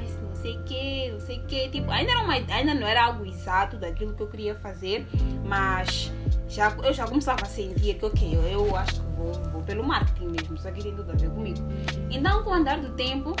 nice, 0.00 0.18
não 0.20 0.34
sei 0.34 0.56
o 0.58 0.64
quê, 0.64 1.10
não 1.12 1.20
sei 1.20 1.38
o 1.38 1.46
quê. 1.46 1.68
Tipo, 1.70 1.90
ainda, 1.92 2.10
era 2.10 2.22
uma, 2.22 2.32
ainda 2.34 2.74
não 2.74 2.86
era 2.86 3.04
algo 3.04 3.24
exato 3.24 3.76
daquilo 3.76 4.14
que 4.14 4.22
eu 4.22 4.26
queria 4.28 4.54
fazer, 4.56 5.06
mas 5.44 6.12
já, 6.48 6.74
eu 6.82 6.92
já 6.92 7.06
começava 7.06 7.42
a 7.42 7.46
sentir 7.46 7.94
que, 7.98 8.04
ok, 8.04 8.34
eu, 8.34 8.42
eu 8.42 8.76
acho 8.76 9.00
que 9.00 9.07
vou, 9.18 9.32
vou 9.52 9.62
pelo 9.62 9.84
marketing 9.84 10.28
mesmo, 10.28 10.56
só 10.56 10.70
que 10.70 10.82
tem 10.82 10.94
tudo 10.94 11.10
a 11.10 11.14
ver 11.14 11.30
comigo. 11.30 11.58
Então, 12.10 12.42
com 12.44 12.50
o 12.50 12.54
andar 12.54 12.80
do 12.80 12.90
tempo, 12.94 13.34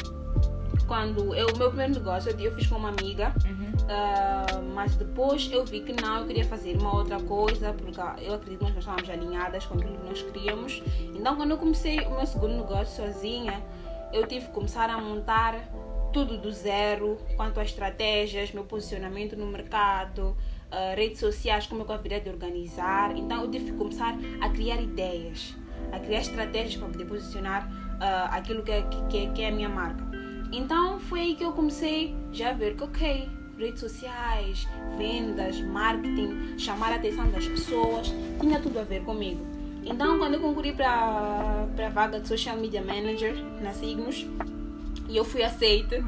quando 0.86 1.34
eu, 1.34 1.46
o 1.48 1.58
meu 1.58 1.68
primeiro 1.68 1.94
negócio 1.94 2.30
eu, 2.38 2.54
fiz 2.54 2.66
com 2.66 2.76
uma 2.76 2.88
amiga, 2.88 3.32
Uhum. 3.46 3.72
ah, 3.88 4.60
mas 4.74 4.96
depois 4.96 5.50
eu 5.52 5.64
vi 5.64 5.80
que 5.80 5.92
não, 6.00 6.20
eu 6.20 6.26
queria 6.26 6.44
fazer 6.44 6.76
uma 6.76 6.94
outra 6.96 7.20
coisa, 7.20 7.72
porque 7.72 8.00
eu 8.22 8.34
acredito 8.34 8.64
que 8.64 8.72
nós 8.72 8.78
estávamos 8.78 9.08
alinhadas 9.10 9.66
com 9.66 9.74
aquilo 9.74 9.96
que 9.98 10.08
nós 10.08 10.22
queríamos. 10.22 10.82
Então, 11.14 11.36
quando 11.36 11.50
eu 11.52 11.58
comecei 11.58 12.00
o 12.00 12.10
meu 12.10 12.26
segundo 12.26 12.54
negócio 12.56 13.04
sozinha, 13.04 13.62
eu 14.12 14.26
tive 14.26 14.46
que 14.46 14.52
começar 14.52 14.88
a 14.90 14.98
montar 14.98 15.54
tudo 16.12 16.38
do 16.38 16.50
zero, 16.50 17.18
quanto 17.36 17.60
a 17.60 17.62
estratégias, 17.62 18.50
meu 18.52 18.64
posicionamento 18.64 19.36
no 19.36 19.46
mercado, 19.46 20.34
ah, 20.70 20.94
redes 20.96 21.20
sociais, 21.20 21.66
como 21.66 21.82
é 21.82 21.84
que 21.84 21.90
eu 21.90 21.94
haveria 21.94 22.20
de 22.20 22.30
organizar. 22.30 23.14
Então, 23.16 23.42
eu 23.42 23.50
tive 23.50 23.72
que 23.72 23.76
começar 23.76 24.14
a 24.40 24.48
criar 24.48 24.80
ideias, 24.80 25.54
a 25.92 25.98
criar 25.98 26.20
estratégias 26.20 26.76
para 26.76 26.88
poder 26.88 27.04
posicionar 27.04 27.68
ah, 28.00 28.28
aquilo 28.32 28.62
que 28.62 28.70
é, 28.72 28.82
que, 29.08 29.18
é- 29.18 29.26
que 29.30 29.42
é 29.42 29.48
a 29.48 29.52
minha 29.52 29.68
marca. 29.68 30.04
Então 30.52 30.98
foi 31.00 31.20
aí 31.20 31.34
que 31.34 31.44
eu 31.44 31.52
comecei 31.52 32.14
já 32.32 32.50
a 32.50 32.52
ver 32.52 32.74
que, 32.74 32.84
ok, 32.84 33.28
redes 33.58 33.80
sociais, 33.80 34.66
vendas, 34.96 35.60
marketing, 35.60 36.56
chamar 36.58 36.92
a 36.92 36.96
atenção 36.96 37.28
das 37.30 37.46
pessoas, 37.46 38.12
tinha 38.40 38.58
tudo 38.60 38.78
a 38.78 38.84
ver 38.84 39.02
comigo. 39.02 39.44
Então, 39.84 40.18
quando 40.18 40.34
eu 40.34 40.40
concorri 40.40 40.72
para 40.72 40.88
a 40.90 41.88
vaga 41.92 42.20
de 42.20 42.28
Social 42.28 42.56
Media 42.56 42.82
Manager 42.82 43.34
na 43.62 43.72
Signos, 43.72 44.26
e 45.08 45.16
eu 45.16 45.24
fui 45.24 45.42
aceita, 45.42 46.04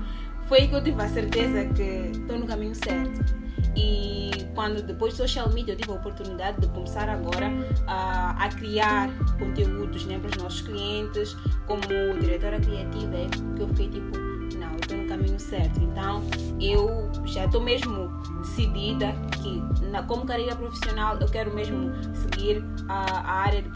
foi 0.47 0.59
aí 0.61 0.69
que 0.69 0.75
eu 0.75 0.83
tive 0.85 1.01
a 1.03 1.09
certeza 1.09 1.65
que 1.75 2.19
estou 2.19 2.39
no 2.39 2.47
caminho 2.47 2.75
certo. 2.75 3.35
E 3.77 4.31
quando 4.55 4.83
depois 4.83 5.13
de 5.13 5.19
social 5.19 5.49
media 5.51 5.75
eu 5.75 5.77
tive 5.77 5.91
a 5.91 5.95
oportunidade 5.95 6.61
de 6.61 6.69
começar 6.69 7.09
agora 7.09 7.51
a, 7.87 8.45
a 8.45 8.49
criar 8.49 9.09
conteúdos 9.39 10.05
né, 10.07 10.19
para 10.19 10.31
os 10.31 10.37
nossos 10.37 10.61
clientes, 10.63 11.37
como 11.67 11.83
diretora 12.21 12.61
criativa, 12.61 13.17
é 13.17 13.27
que 13.57 13.63
eu 13.63 13.69
fiquei 13.69 13.89
tipo, 13.89 14.19
não, 14.59 14.73
eu 14.73 14.79
estou 14.81 14.97
no 14.99 15.09
caminho 15.09 15.39
certo. 15.39 15.81
Então 15.81 16.23
eu 16.61 17.11
já 17.25 17.45
estou 17.47 17.61
mesmo 17.61 18.09
decidida 18.41 19.15
que 19.41 19.63
na, 19.87 20.03
como 20.03 20.27
carreira 20.27 20.57
profissional 20.57 21.17
eu 21.21 21.29
quero 21.29 21.55
mesmo 21.55 21.93
seguir 22.15 22.65
a, 22.89 23.21
a 23.21 23.33
área 23.43 23.63
de 23.63 23.69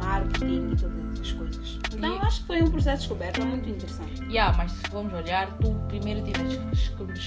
marketing 0.00 0.72
e 0.72 0.76
todas 0.76 1.12
essas 1.12 1.32
coisas. 1.32 1.78
Então 1.94 2.18
acho 2.22 2.40
que 2.40 2.46
foi 2.46 2.62
um 2.62 2.70
processo 2.70 3.02
de 3.02 3.08
descoberta 3.08 3.44
muito 3.44 3.68
interessante. 3.68 4.22
Yeah, 4.24 4.56
mas 4.56 4.72
se 4.72 4.82
vamos 4.90 5.12
olhar, 5.12 5.50
tu 5.58 5.74
primeiro 5.88 6.22
tiveste 6.22 6.58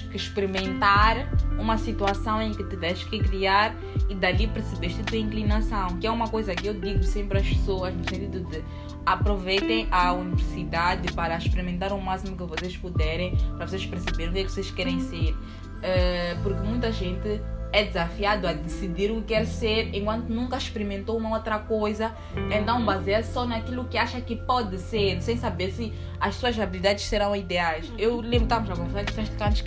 que- 0.10 0.16
experimentar 0.16 1.30
uma 1.60 1.78
situação 1.78 2.42
em 2.42 2.52
que 2.54 2.64
tiveste 2.66 3.06
que 3.08 3.20
criar 3.20 3.76
e 4.10 4.16
dali 4.16 4.48
percebeste 4.48 5.02
a 5.02 5.04
tua 5.04 5.18
inclinação, 5.18 5.88
que 6.00 6.08
é 6.08 6.12
uma 6.12 6.28
coisa 6.28 6.56
que 6.56 6.68
eu 6.68 6.74
digo 6.74 7.04
sempre 7.04 7.40
às 7.40 7.48
pessoas, 7.48 7.94
no 7.94 8.04
sentido 8.04 8.40
de 8.50 8.64
aproveitem 9.06 9.88
a 9.92 10.14
universidade 10.14 11.12
para 11.14 11.38
experimentar 11.38 11.94
o 11.94 12.02
máximo 12.02 12.36
que 12.36 12.44
vocês 12.44 12.76
puderem, 12.76 13.38
para 13.56 13.68
vocês 13.68 13.86
perceberem 13.86 14.30
o 14.30 14.34
que 14.34 14.40
é 14.40 14.44
que 14.46 14.52
vocês 14.52 14.72
querem 14.72 15.00
ser. 15.00 15.36
Eh, 15.84 16.36
porque 16.42 16.60
muita 16.68 16.92
gente 16.92 17.40
é 17.76 17.84
desafiado 17.84 18.48
a 18.48 18.54
decidir 18.54 19.12
o 19.12 19.16
que 19.22 19.34
quer 19.36 19.46
ser 19.46 19.94
enquanto 19.94 20.30
nunca 20.30 20.56
experimentou 20.56 21.18
uma 21.18 21.36
outra 21.36 21.60
coisa. 21.60 22.16
Então 22.50 22.86
baseia 22.86 23.22
só 23.22 23.46
naquilo 23.46 23.84
que 23.84 23.98
acha 23.98 24.22
que 24.22 24.34
pode 24.34 24.80
ser, 24.80 25.22
sem 25.22 25.36
saber 25.36 25.72
se 25.72 25.94
as 26.18 26.36
suas 26.36 26.58
habilidades 26.58 27.04
serão 27.04 27.36
ideais. 27.36 27.92
Eu 27.98 28.22
lembro 28.22 28.46
estávamos 28.46 28.72
a 28.72 28.76
conversar 28.82 29.26
que 29.26 29.44
antes 29.44 29.62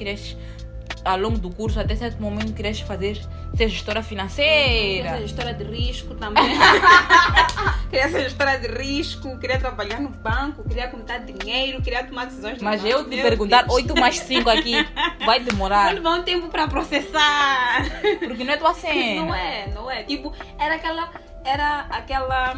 ao 1.05 1.19
longo 1.19 1.39
do 1.39 1.51
curso, 1.51 1.79
até 1.81 1.95
certo 1.97 2.21
momento, 2.21 2.53
querias 2.53 2.81
fazer 2.81 3.17
ser 3.57 3.69
gestora 3.69 4.03
Queria 4.03 4.09
financeira. 4.29 5.11
ser 5.11 5.21
gestora 5.23 5.55
de 5.55 5.65
risco 5.65 6.15
também. 6.15 6.45
queria 7.91 8.09
ser 8.09 8.23
gestora 8.25 8.59
de 8.59 8.67
risco, 8.69 9.39
queria 9.39 9.59
trabalhar 9.59 10.01
no 10.01 10.11
banco, 10.11 10.63
queria 10.69 10.89
contar 10.89 11.19
dinheiro, 11.19 11.81
queria 11.83 12.05
tomar 12.05 12.27
decisões 12.27 12.61
Mas 12.61 12.83
banco. 12.83 12.93
eu 12.95 13.09
te 13.11 13.17
perguntar 13.23 13.63
Deus. 13.63 13.75
8 13.75 13.99
mais 13.99 14.19
5 14.19 14.49
aqui 14.51 14.73
vai 15.25 15.39
Vai 15.39 15.41
demorar, 15.41 15.95
levar 15.95 16.19
um 16.19 16.23
tempo 16.23 16.49
para 16.49 16.67
processar. 16.69 17.85
porque 18.27 18.45
não 18.45 18.53
é 18.53 18.57
tua 18.57 18.75
cena. 18.75 19.23
Não 19.23 19.35
é, 19.35 19.67
não 19.69 19.91
é. 19.91 20.03
Tipo, 20.03 20.33
era 20.59 20.75
aquela. 20.75 21.11
Era 21.45 21.81
aquela 21.91 22.57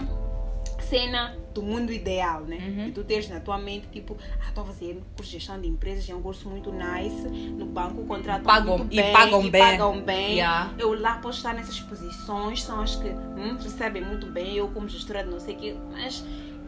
cena 0.80 1.36
do 1.60 1.66
mundo 1.66 1.92
ideal, 1.92 2.42
né? 2.42 2.56
Uhum. 2.56 2.84
Que 2.86 2.92
tu 2.92 3.04
tens 3.04 3.28
na 3.28 3.38
tua 3.40 3.58
mente, 3.58 3.86
tipo, 3.88 4.16
ah, 4.40 4.48
estou 4.48 4.64
a 4.64 4.66
fazer 4.68 4.94
curso 5.16 5.30
de 5.30 5.38
gestão 5.38 5.60
de 5.60 5.68
empresas, 5.68 6.08
é 6.08 6.14
um 6.14 6.22
curso 6.22 6.48
muito 6.48 6.72
nice, 6.72 7.28
no 7.28 7.66
banco 7.66 8.04
contratam 8.06 8.44
Pagam- 8.44 8.78
muito 8.78 8.92
e 8.92 8.96
bem, 8.96 9.12
pagam 9.12 9.44
e 9.44 9.50
bem. 9.50 9.60
pagam 9.62 10.00
bem. 10.02 10.34
Yeah. 10.36 10.70
Eu 10.78 10.98
lá 10.98 11.18
posso 11.18 11.38
estar 11.38 11.54
nessas 11.54 11.78
posições, 11.80 12.62
são 12.62 12.80
as 12.80 12.96
que 12.96 13.08
hum, 13.08 13.56
recebem 13.60 14.02
muito 14.02 14.26
bem, 14.26 14.56
eu 14.56 14.68
como 14.68 14.88
gestora 14.88 15.22
de 15.22 15.30
não 15.30 15.40
sei 15.40 15.54
o 15.54 15.58
quê, 15.58 15.76
mas 15.92 16.24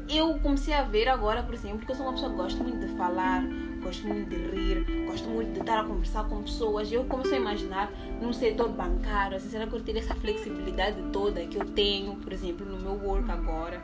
eu 0.08 0.34
comecei 0.40 0.74
a 0.74 0.82
ver 0.82 1.08
agora, 1.08 1.42
por 1.42 1.54
exemplo, 1.54 1.86
que 1.86 1.92
eu 1.92 1.96
sou 1.96 2.04
uma 2.06 2.12
pessoa 2.12 2.30
que 2.30 2.36
gosta 2.36 2.62
muito 2.62 2.78
de 2.86 2.92
falar, 2.96 3.42
gosto 3.82 4.06
muito 4.06 4.30
de 4.30 4.36
rir, 4.36 5.06
gosto 5.06 5.28
muito 5.28 5.52
de 5.52 5.60
estar 5.60 5.80
a 5.80 5.84
conversar 5.84 6.24
com 6.28 6.42
pessoas. 6.42 6.90
Eu 6.90 7.04
comecei 7.04 7.38
a 7.38 7.40
imaginar 7.40 7.92
num 8.20 8.32
setor 8.32 8.68
bancário, 8.68 9.36
assim, 9.36 9.50
será 9.50 9.66
que 9.66 9.74
eu 9.74 9.80
teria 9.80 10.00
essa 10.00 10.14
flexibilidade 10.14 10.96
toda 11.12 11.44
que 11.46 11.56
eu 11.56 11.64
tenho, 11.64 12.14
por 12.16 12.32
exemplo, 12.32 12.64
no 12.64 12.78
meu 12.78 12.94
work 13.06 13.30
agora? 13.30 13.82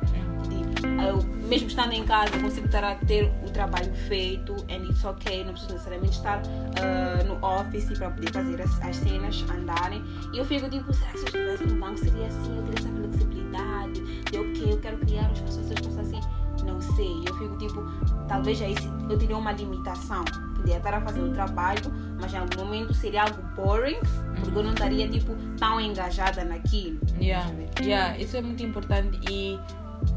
De, 0.48 1.06
eu, 1.06 1.22
mesmo 1.48 1.68
estando 1.68 1.92
em 1.92 2.04
casa, 2.04 2.38
consigo 2.38 2.66
estar 2.66 2.84
a 2.84 2.94
ter 2.94 3.30
o 3.44 3.50
trabalho 3.50 3.92
feito, 3.94 4.54
and 4.70 4.88
it's 4.88 5.04
okay, 5.04 5.44
não 5.44 5.52
preciso 5.52 5.72
necessariamente 5.72 6.16
estar 6.16 6.42
ah, 6.80 7.24
no 7.24 7.44
office 7.44 7.98
para 7.98 8.10
poder 8.10 8.32
fazer 8.32 8.62
as, 8.62 8.82
as 8.82 8.96
cenas 8.96 9.44
andarem. 9.50 10.02
E 10.32 10.38
eu 10.38 10.44
fico 10.44 10.68
tipo, 10.70 10.92
será 10.92 11.10
que 11.12 11.18
se 11.18 11.24
eu 11.24 11.26
estivesse 11.26 11.64
no 11.64 11.80
banco 11.80 11.98
seria 11.98 12.26
assim? 12.26 12.56
Eu 12.56 12.62
teria 12.62 12.78
essa 12.78 12.88
flexibilidade 12.88 14.22
de 14.30 14.38
ok, 14.38 14.72
eu 14.72 14.78
quero 14.80 14.98
criar 14.98 15.28
um 15.28 15.32
espaço, 15.32 15.60
essas 15.60 15.80
coisas 15.80 15.98
assim. 15.98 16.47
Não 16.68 16.80
sei, 16.80 17.24
eu 17.26 17.34
fico 17.36 17.56
tipo, 17.56 17.82
talvez 18.28 18.60
aí 18.62 18.74
eu 19.08 19.18
teria 19.18 19.36
uma 19.36 19.52
limitação. 19.52 20.24
Podia 20.54 20.76
estar 20.76 20.94
a 20.94 21.00
fazer 21.00 21.20
o 21.20 21.32
trabalho, 21.32 21.82
mas 22.20 22.32
em 22.32 22.36
algum 22.36 22.64
momento 22.64 22.92
seria 22.92 23.22
algo 23.22 23.42
boring, 23.56 23.98
porque 24.40 24.58
eu 24.58 24.62
não 24.62 24.72
estaria 24.72 25.08
tipo 25.08 25.34
tão 25.58 25.80
engajada 25.80 26.44
naquilo. 26.44 27.00
Yeah, 27.20 27.50
yeah, 27.80 28.18
isso 28.18 28.36
é 28.36 28.42
muito 28.42 28.62
importante 28.62 29.18
e 29.30 29.58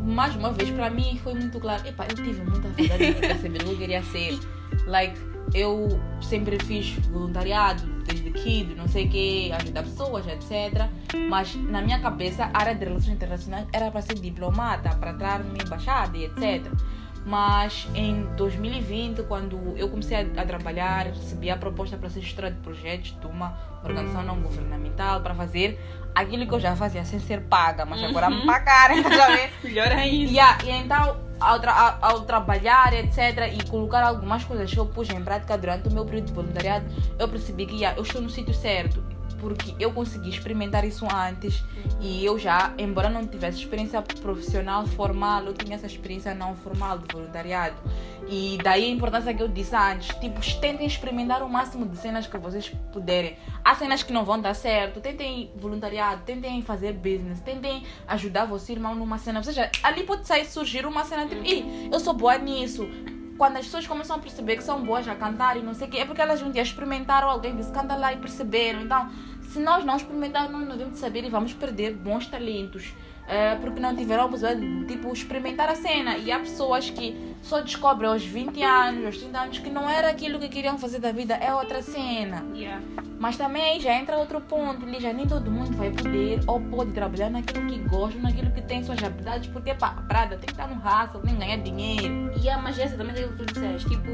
mais 0.02 0.36
uma 0.36 0.52
vez 0.52 0.70
para 0.72 0.90
mim 0.90 1.20
foi 1.24 1.34
muito 1.34 1.60
claro. 1.60 1.88
Epa, 1.88 2.06
eu 2.10 2.16
tive 2.16 2.44
muita 2.44 2.70
vontade 2.70 3.14
de 3.14 3.20
perceber 3.22 3.62
o 3.62 3.66
que 3.66 3.72
eu 3.72 3.78
queria 3.78 4.04
ser. 4.04 4.40
Like, 4.88 5.20
eu 5.54 5.88
sempre 6.22 6.58
fiz 6.64 6.94
voluntariado 7.08 7.84
desde 8.12 8.32
kid, 8.32 8.76
não 8.76 8.88
sei 8.88 9.06
o 9.06 9.10
que, 9.10 9.52
ajudar 9.54 9.84
pessoas, 9.84 10.28
etc. 10.28 10.88
Mas 11.30 11.56
na 11.56 11.82
minha 11.82 12.00
cabeça 12.00 12.50
a 12.54 12.60
área 12.60 12.76
de 12.76 12.86
relações 12.86 13.16
internacionais 13.16 13.68
era 13.72 13.90
para 13.90 14.02
ser 14.02 14.16
diplomata, 14.16 14.90
para 14.96 15.12
entrar 15.12 15.40
numa 15.40 15.58
embaixada 15.58 16.18
e 16.18 16.26
etc. 16.26 16.72
Mas 17.26 17.88
em 17.94 18.24
2020, 18.36 19.24
quando 19.24 19.76
eu 19.78 19.90
comecei 19.90 20.18
a, 20.18 20.42
a 20.42 20.46
trabalhar, 20.46 21.06
recebi 21.08 21.52
a 21.52 21.58
proposta 21.58 21.96
para 21.96 22.10
ser 22.10 22.22
gestora 22.22 22.50
de 22.50 22.58
projetos 22.62 23.16
de 23.20 23.28
uma 23.28 23.56
organização 23.84 24.24
não 24.24 24.42
governamental 24.42 25.22
para 25.22 25.36
fazer 25.36 25.80
aquilo 26.16 26.48
que 26.48 26.54
eu 26.54 26.60
já 26.60 26.76
fazia 26.76 27.06
sem 27.06 27.20
ser 27.20 27.42
paga, 27.42 27.86
mas 27.86 28.04
agora 28.04 28.30
me 28.30 28.46
pagarem, 28.46 29.02
tá 29.04 29.10
vendo? 29.10 29.52
Melhor 29.64 29.92
ainda. 29.92 30.32
Yeah, 30.32 30.58
e 30.66 30.70
então, 30.72 31.31
ao, 31.42 31.60
tra- 31.60 31.98
ao- 32.02 32.22
trabalhar, 32.22 32.94
etc., 32.94 33.52
e 33.54 33.64
colocar 33.64 34.04
algumas 34.04 34.44
coisas 34.44 34.72
que 34.72 34.80
eu 34.80 34.86
pus 34.86 35.10
em 35.10 35.22
prática 35.22 35.58
durante 35.58 35.90
o 35.90 35.92
meu 35.92 36.06
período 36.06 36.28
de 36.28 36.34
voluntariado, 36.34 36.86
eu 37.18 37.28
percebi 37.28 37.66
que 37.66 37.76
yeah, 37.76 37.98
eu 37.98 38.04
estou 38.04 38.22
no 38.22 38.30
sítio 38.30 38.54
certo. 38.54 39.04
Porque 39.42 39.76
eu 39.80 39.92
consegui 39.92 40.30
experimentar 40.30 40.86
isso 40.86 41.06
antes 41.12 41.64
e 42.00 42.24
eu 42.24 42.38
já, 42.38 42.74
embora 42.78 43.10
não 43.10 43.26
tivesse 43.26 43.58
experiência 43.58 44.00
profissional 44.02 44.86
formal, 44.86 45.44
eu 45.46 45.54
tinha 45.54 45.76
essa 45.76 45.88
experiência 45.88 46.36
não 46.36 46.56
formal 46.56 47.00
de 47.00 47.12
voluntariado. 47.12 47.76
E 48.30 48.60
daí 48.64 48.86
a 48.86 48.90
importância 48.90 49.34
que 49.34 49.42
eu 49.42 49.48
disse 49.48 49.76
antes, 49.76 50.16
tipo, 50.20 50.40
tentem 50.62 50.86
experimentar 50.86 51.42
o 51.42 51.50
máximo 51.50 51.88
de 51.88 51.98
cenas 51.98 52.28
que 52.28 52.38
vocês 52.38 52.70
puderem. 52.94 53.36
Há 53.64 53.74
cenas 53.74 54.04
que 54.04 54.14
não 54.14 54.24
vão 54.24 54.40
dar 54.40 54.54
certo, 54.54 55.02
tentem 55.02 55.52
voluntariado, 55.56 56.22
tentem 56.24 56.62
fazer 56.62 56.94
business, 56.94 57.42
tentem 57.42 57.84
ajudar 58.08 58.46
você 58.46 58.74
irmão 58.74 58.94
numa 58.94 59.18
cena. 59.18 59.40
Ou 59.40 59.44
seja, 59.44 59.72
ali 59.82 60.04
pode 60.04 60.28
sair 60.28 60.46
surgir 60.46 60.86
uma 60.86 61.04
cena 61.04 61.26
tipo, 61.26 61.44
Ih, 61.44 61.90
eu 61.92 62.00
sou 62.00 62.14
boa 62.14 62.38
nisso. 62.38 62.88
Quando 63.38 63.58
as 63.58 63.66
pessoas 63.66 63.88
começam 63.88 64.18
a 64.18 64.20
perceber 64.20 64.56
que 64.56 64.64
são 64.64 64.84
boas 64.84 65.08
a 65.08 65.16
cantar 65.16 65.58
e 65.58 65.64
não 65.64 65.74
sei 65.74 65.88
o 65.88 65.90
quê, 65.90 65.98
é 65.98 66.06
porque 66.06 66.22
elas 66.22 66.44
um 66.44 66.52
dia 66.52 66.62
experimentaram 66.62 67.28
alguém 67.28 67.56
disse 67.56 67.72
canta 67.72 67.96
lá 67.96 68.14
e 68.14 68.18
perceberam. 68.18 68.82
Então, 68.82 69.10
se 69.52 69.60
nós 69.60 69.84
não 69.86 69.96
experimentarmos, 69.96 70.52
nós 70.52 70.68
não 70.68 70.78
devemos 70.78 71.00
saber 71.00 71.24
e 71.26 71.30
vamos 71.30 71.54
perder 71.54 71.94
bons 71.94 72.28
talentos. 72.28 72.94
eh, 73.28 73.56
porque 73.62 73.80
não 73.80 73.96
tiveram 73.96 74.26
a 74.26 74.28
possibilidade 74.28 74.80
de 74.80 74.86
tipo, 74.88 75.14
experimentar 75.14 75.70
a 75.70 75.76
cena. 75.76 76.18
E 76.18 76.32
há 76.32 76.40
pessoas 76.40 76.90
que 76.90 77.16
só 77.42 77.62
descobrem 77.62 78.10
aos 78.10 78.26
20 78.26 78.62
anos, 78.62 79.06
aos 79.06 79.18
30 79.20 79.40
anos, 79.40 79.60
que 79.60 79.70
não 79.70 79.90
era 79.90 80.10
aquilo 80.10 80.38
que 80.40 80.50
queriam 80.50 80.78
fazer 80.78 81.00
da 81.00 81.12
vida, 81.14 81.36
é 81.36 81.54
outra 81.54 81.82
cena. 81.82 82.44
Yeah. 82.54 82.82
Mas 83.20 83.38
também 83.38 83.80
já 83.80 83.94
entra 83.94 84.18
outro 84.18 84.42
ponto, 84.42 84.86
ali 84.86 85.00
já 85.00 85.14
nem 85.14 85.26
todo 85.28 85.50
mundo 85.50 85.72
vai 85.78 85.92
poder 85.92 86.42
ou 86.46 86.60
pode 86.60 86.92
trabalhar 86.92 87.30
naquilo 87.30 87.66
que 87.68 87.78
gosta, 87.88 88.20
naquilo 88.20 88.52
que 88.52 88.62
tem 88.64 88.84
suas 88.84 89.02
habilidades, 89.02 89.48
porque 89.50 89.74
pá, 89.76 89.96
a 89.98 90.02
Prada 90.02 90.36
tem 90.36 90.48
que 90.48 90.52
estar 90.52 90.68
no 90.68 90.76
hustle, 90.82 91.22
tem 91.22 91.36
que 91.36 91.40
ganhar 91.40 91.58
dinheiro. 91.58 92.34
E 92.44 92.50
a 92.50 92.58
magia 92.58 92.90
também 92.90 93.10
é 93.10 93.12
aquilo 93.12 93.38
que 93.38 93.46
tu 93.46 93.54
disseste, 93.54 93.90
tipo, 93.90 94.10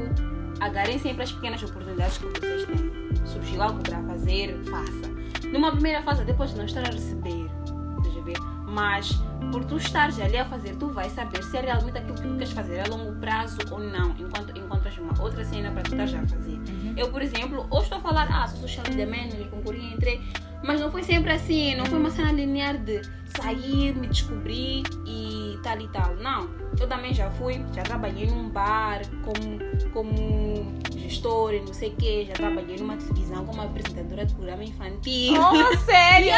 agarrem 0.60 0.98
sempre 0.98 1.22
as 1.24 1.32
pequenas 1.32 1.62
oportunidades 1.62 2.18
que 2.18 2.26
vocês 2.26 2.66
têm. 2.66 3.26
Surgiu 3.26 3.62
algo 3.62 3.82
para 3.82 4.00
fazer, 4.02 4.56
faça. 4.70 5.17
Numa 5.52 5.72
primeira 5.72 6.02
fase, 6.02 6.24
depois 6.24 6.50
de 6.50 6.56
não 6.56 6.64
estar 6.64 6.80
a 6.86 6.90
receber, 6.90 7.50
estás 7.98 8.16
a 8.16 8.20
ver? 8.20 8.38
Mas 8.66 9.12
por 9.50 9.64
tu 9.64 9.76
estares 9.76 10.20
ali 10.20 10.36
a 10.36 10.44
fazer, 10.44 10.76
tu 10.76 10.88
vais 10.88 11.10
saber 11.12 11.42
se 11.42 11.56
é 11.56 11.60
realmente 11.62 11.98
aquilo 11.98 12.14
que 12.14 12.22
tu 12.22 12.34
queres 12.34 12.52
fazer 12.52 12.80
a 12.80 12.88
longo 12.88 13.18
prazo 13.18 13.58
ou 13.70 13.78
não, 13.78 14.10
enquanto 14.18 14.56
encontras 14.56 14.96
uma 14.98 15.20
outra 15.22 15.44
cena 15.44 15.70
para 15.70 15.82
tu 15.82 15.92
estás 15.92 16.14
a 16.14 16.26
fazer. 16.26 16.60
Eu, 16.96 17.10
por 17.10 17.22
exemplo, 17.22 17.66
hoje 17.70 17.84
estou 17.84 17.98
a 17.98 18.00
falar, 18.00 18.28
ah, 18.30 18.46
sou 18.46 18.60
social 18.60 18.84
media 18.88 19.06
manager, 19.06 19.48
concorri, 19.48 19.94
entrei, 19.94 20.20
mas 20.62 20.80
não 20.80 20.90
foi 20.90 21.02
sempre 21.02 21.32
assim, 21.32 21.74
não 21.76 21.86
foi 21.86 21.98
uma 21.98 22.10
cena 22.10 22.32
linear 22.32 22.76
de 22.76 23.00
sair, 23.40 23.94
me 23.94 24.08
descobrir 24.08 24.82
e 25.06 25.37
tal 25.58 25.80
e 25.80 25.88
tal. 25.88 26.16
Não, 26.16 26.48
eu 26.80 26.86
também 26.86 27.12
já 27.12 27.30
fui, 27.30 27.64
já 27.74 27.82
trabalhei 27.82 28.26
num 28.26 28.48
bar 28.48 29.02
como, 29.24 29.92
como 29.92 30.80
gestora 30.96 31.56
e 31.56 31.60
não 31.60 31.72
sei 31.72 31.90
o 31.90 31.96
quê, 31.96 32.24
já 32.28 32.34
trabalhei 32.34 32.76
numa 32.76 32.96
televisão 32.96 33.44
como 33.44 33.62
apresentadora 33.62 34.26
de 34.26 34.34
programa 34.34 34.64
infantil. 34.64 35.34
Oh, 35.40 35.76
sério? 35.84 36.32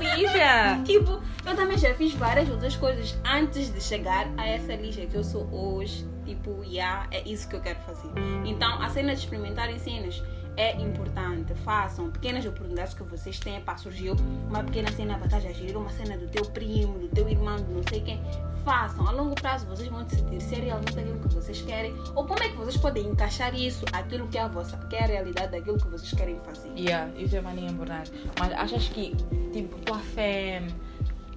Lígia! 0.00 0.82
Tipo, 0.84 1.20
eu 1.46 1.56
também 1.56 1.78
já 1.78 1.94
fiz 1.94 2.12
várias 2.14 2.48
outras 2.48 2.76
coisas 2.76 3.16
antes 3.24 3.72
de 3.72 3.80
chegar 3.80 4.28
a 4.36 4.46
essa 4.46 4.74
lista 4.74 5.06
que 5.06 5.16
eu 5.16 5.24
sou 5.24 5.48
hoje. 5.52 6.06
Tipo, 6.24 6.62
yeah, 6.64 7.08
é 7.10 7.28
isso 7.28 7.48
que 7.48 7.56
eu 7.56 7.60
quero 7.60 7.80
fazer. 7.80 8.10
Então, 8.44 8.80
a 8.80 8.88
cena 8.88 9.14
de 9.14 9.20
experimentar 9.20 9.68
em 9.70 9.78
cenas 9.78 10.22
é 10.56 10.76
importante. 10.80 11.54
Façam 11.64 12.10
pequenas 12.10 12.44
oportunidades 12.44 12.94
que 12.94 13.02
vocês 13.02 13.38
têm. 13.38 13.60
Pá, 13.60 13.76
surgiu 13.76 14.14
uma 14.48 14.62
pequena 14.62 14.90
cena 14.92 15.18
para 15.18 15.38
estar 15.38 15.76
uma 15.76 15.90
cena 15.90 16.16
do 16.16 16.28
teu 16.28 16.44
primo, 16.46 16.98
do 16.98 17.08
teu 17.08 17.28
irmão, 17.28 17.56
de 17.56 17.72
não 17.72 17.82
sei 17.88 18.00
quem. 18.00 18.20
Façam. 18.64 19.08
A 19.08 19.10
longo 19.10 19.34
prazo 19.34 19.66
vocês 19.66 19.88
vão 19.88 20.04
decidir 20.04 20.40
se 20.40 20.54
é 20.54 20.58
realmente 20.58 20.98
aquilo 20.98 21.18
que 21.18 21.34
vocês 21.34 21.62
querem 21.62 21.94
ou 22.14 22.26
como 22.26 22.42
é 22.42 22.48
que 22.48 22.56
vocês 22.56 22.76
podem 22.76 23.06
encaixar 23.06 23.54
isso, 23.54 23.84
aquilo 23.92 24.28
que 24.28 24.36
é 24.36 24.42
a 24.42 24.48
vossa, 24.48 24.76
que 24.76 24.96
é 24.96 25.04
a 25.04 25.06
realidade 25.06 25.52
daquilo 25.52 25.78
que 25.78 25.88
vocês 25.88 26.12
querem 26.12 26.38
fazer. 26.40 26.70
Yeah, 26.76 27.10
isso 27.18 27.36
é 27.36 27.40
maneiro 27.40 27.72
importante. 27.72 28.12
Mas 28.38 28.52
achas 28.52 28.88
que, 28.88 29.16
tipo, 29.52 29.78
tua 29.78 29.98
fé 29.98 30.62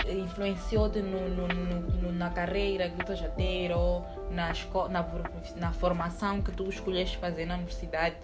influenciou-te 0.10 1.00
no, 1.00 1.30
no, 1.30 1.48
no, 1.48 2.12
na 2.12 2.30
carreira 2.30 2.90
que 2.90 3.06
tu 3.06 3.16
já 3.16 3.30
ter 3.30 3.72
ou 3.72 4.06
na, 4.32 4.52
na, 4.90 5.06
na 5.56 5.72
formação 5.72 6.42
que 6.42 6.52
tu 6.52 6.68
escolheste 6.68 7.18
fazer 7.18 7.46
na 7.46 7.56
universidade? 7.56 8.18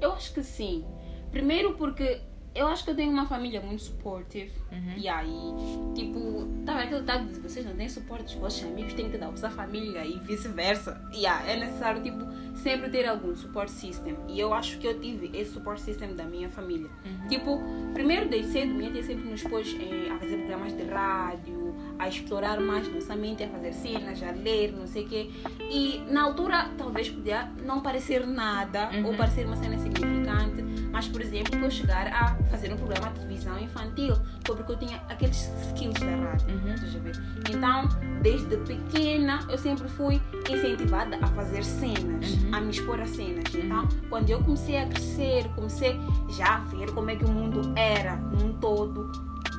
Eu 0.00 0.12
acho 0.12 0.32
que 0.32 0.42
sim. 0.42 0.84
Primeiro 1.30 1.74
porque 1.74 2.20
eu 2.54 2.66
acho 2.66 2.82
que 2.82 2.90
eu 2.90 2.96
tenho 2.96 3.12
uma 3.12 3.26
família 3.26 3.60
muito 3.60 3.82
supportive. 3.82 4.52
Uhum. 4.72 4.94
E 4.96 5.08
aí, 5.08 5.54
tipo, 5.94 6.48
vendo 6.64 6.70
aquele 6.70 7.02
dado 7.02 7.32
de 7.32 7.38
vocês 7.38 7.64
não 7.64 7.76
têm 7.76 7.88
suporte 7.88 8.24
dos 8.24 8.34
vossos 8.34 8.64
amigos, 8.64 8.92
têm 8.94 9.08
que 9.08 9.16
dar 9.16 9.28
a 9.28 9.50
família 9.50 10.04
e 10.04 10.18
vice-versa. 10.18 11.00
E 11.12 11.18
yeah, 11.18 11.48
é 11.48 11.56
necessário, 11.56 12.02
tipo, 12.02 12.24
sempre 12.56 12.90
ter 12.90 13.06
algum 13.06 13.34
support 13.36 13.68
system. 13.68 14.16
E 14.28 14.40
eu 14.40 14.52
acho 14.52 14.78
que 14.78 14.86
eu 14.86 15.00
tive 15.00 15.30
esse 15.32 15.52
support 15.52 15.78
system 15.78 16.16
da 16.16 16.24
minha 16.24 16.48
família. 16.48 16.90
Uhum. 17.04 17.28
Tipo, 17.28 17.60
primeiro 17.94 18.28
desde 18.28 18.52
cedo, 18.52 18.74
minha 18.74 18.90
tia 18.90 19.02
sempre 19.04 19.30
nos 19.30 19.42
pôs 19.42 19.68
eh, 19.80 20.10
a 20.10 20.18
fazer 20.18 20.36
programas 20.38 20.76
de 20.76 20.82
rádio, 20.84 21.59
a 22.00 22.08
explorar 22.08 22.58
mais 22.60 22.88
nossa 22.92 23.14
mente, 23.14 23.42
a 23.44 23.48
fazer 23.48 23.72
cenas, 23.74 24.22
a 24.22 24.30
ler, 24.30 24.72
não 24.72 24.86
sei 24.86 25.04
o 25.04 25.08
quê. 25.08 25.30
E 25.70 26.02
na 26.10 26.22
altura, 26.22 26.70
talvez 26.78 27.10
podia 27.10 27.48
não 27.64 27.80
parecer 27.80 28.26
nada 28.26 28.88
Uhum. 28.94 29.06
ou 29.08 29.14
parecer 29.14 29.44
uma 29.46 29.56
cena 29.56 29.78
significante, 29.78 30.62
mas, 30.90 31.06
por 31.08 31.20
exemplo, 31.20 31.58
eu 31.62 31.70
chegar 31.70 32.06
a 32.08 32.34
fazer 32.50 32.72
um 32.72 32.76
programa 32.76 33.08
de 33.12 33.20
televisão 33.20 33.58
infantil, 33.58 34.14
foi 34.46 34.56
porque 34.56 34.72
eu 34.72 34.78
tinha 34.78 34.96
aqueles 35.08 35.50
skills 35.68 36.00
da 36.00 36.06
rádio. 36.16 36.48
Uhum. 36.48 37.12
Então, 37.50 37.88
desde 38.22 38.56
pequena, 38.56 39.40
eu 39.50 39.58
sempre 39.58 39.86
fui 39.88 40.20
incentivada 40.48 41.18
a 41.20 41.26
fazer 41.28 41.62
cenas, 41.64 42.32
Uhum. 42.42 42.54
a 42.54 42.60
me 42.62 42.70
expor 42.70 42.98
a 43.00 43.06
cenas. 43.06 43.54
Então, 43.54 43.86
quando 44.08 44.30
eu 44.30 44.42
comecei 44.42 44.78
a 44.78 44.86
crescer, 44.86 45.48
comecei 45.54 45.96
já 46.30 46.56
a 46.56 46.60
ver 46.60 46.90
como 46.92 47.10
é 47.10 47.16
que 47.16 47.24
o 47.24 47.28
mundo 47.28 47.72
era 47.76 48.16
num 48.16 48.54
todo, 48.54 49.10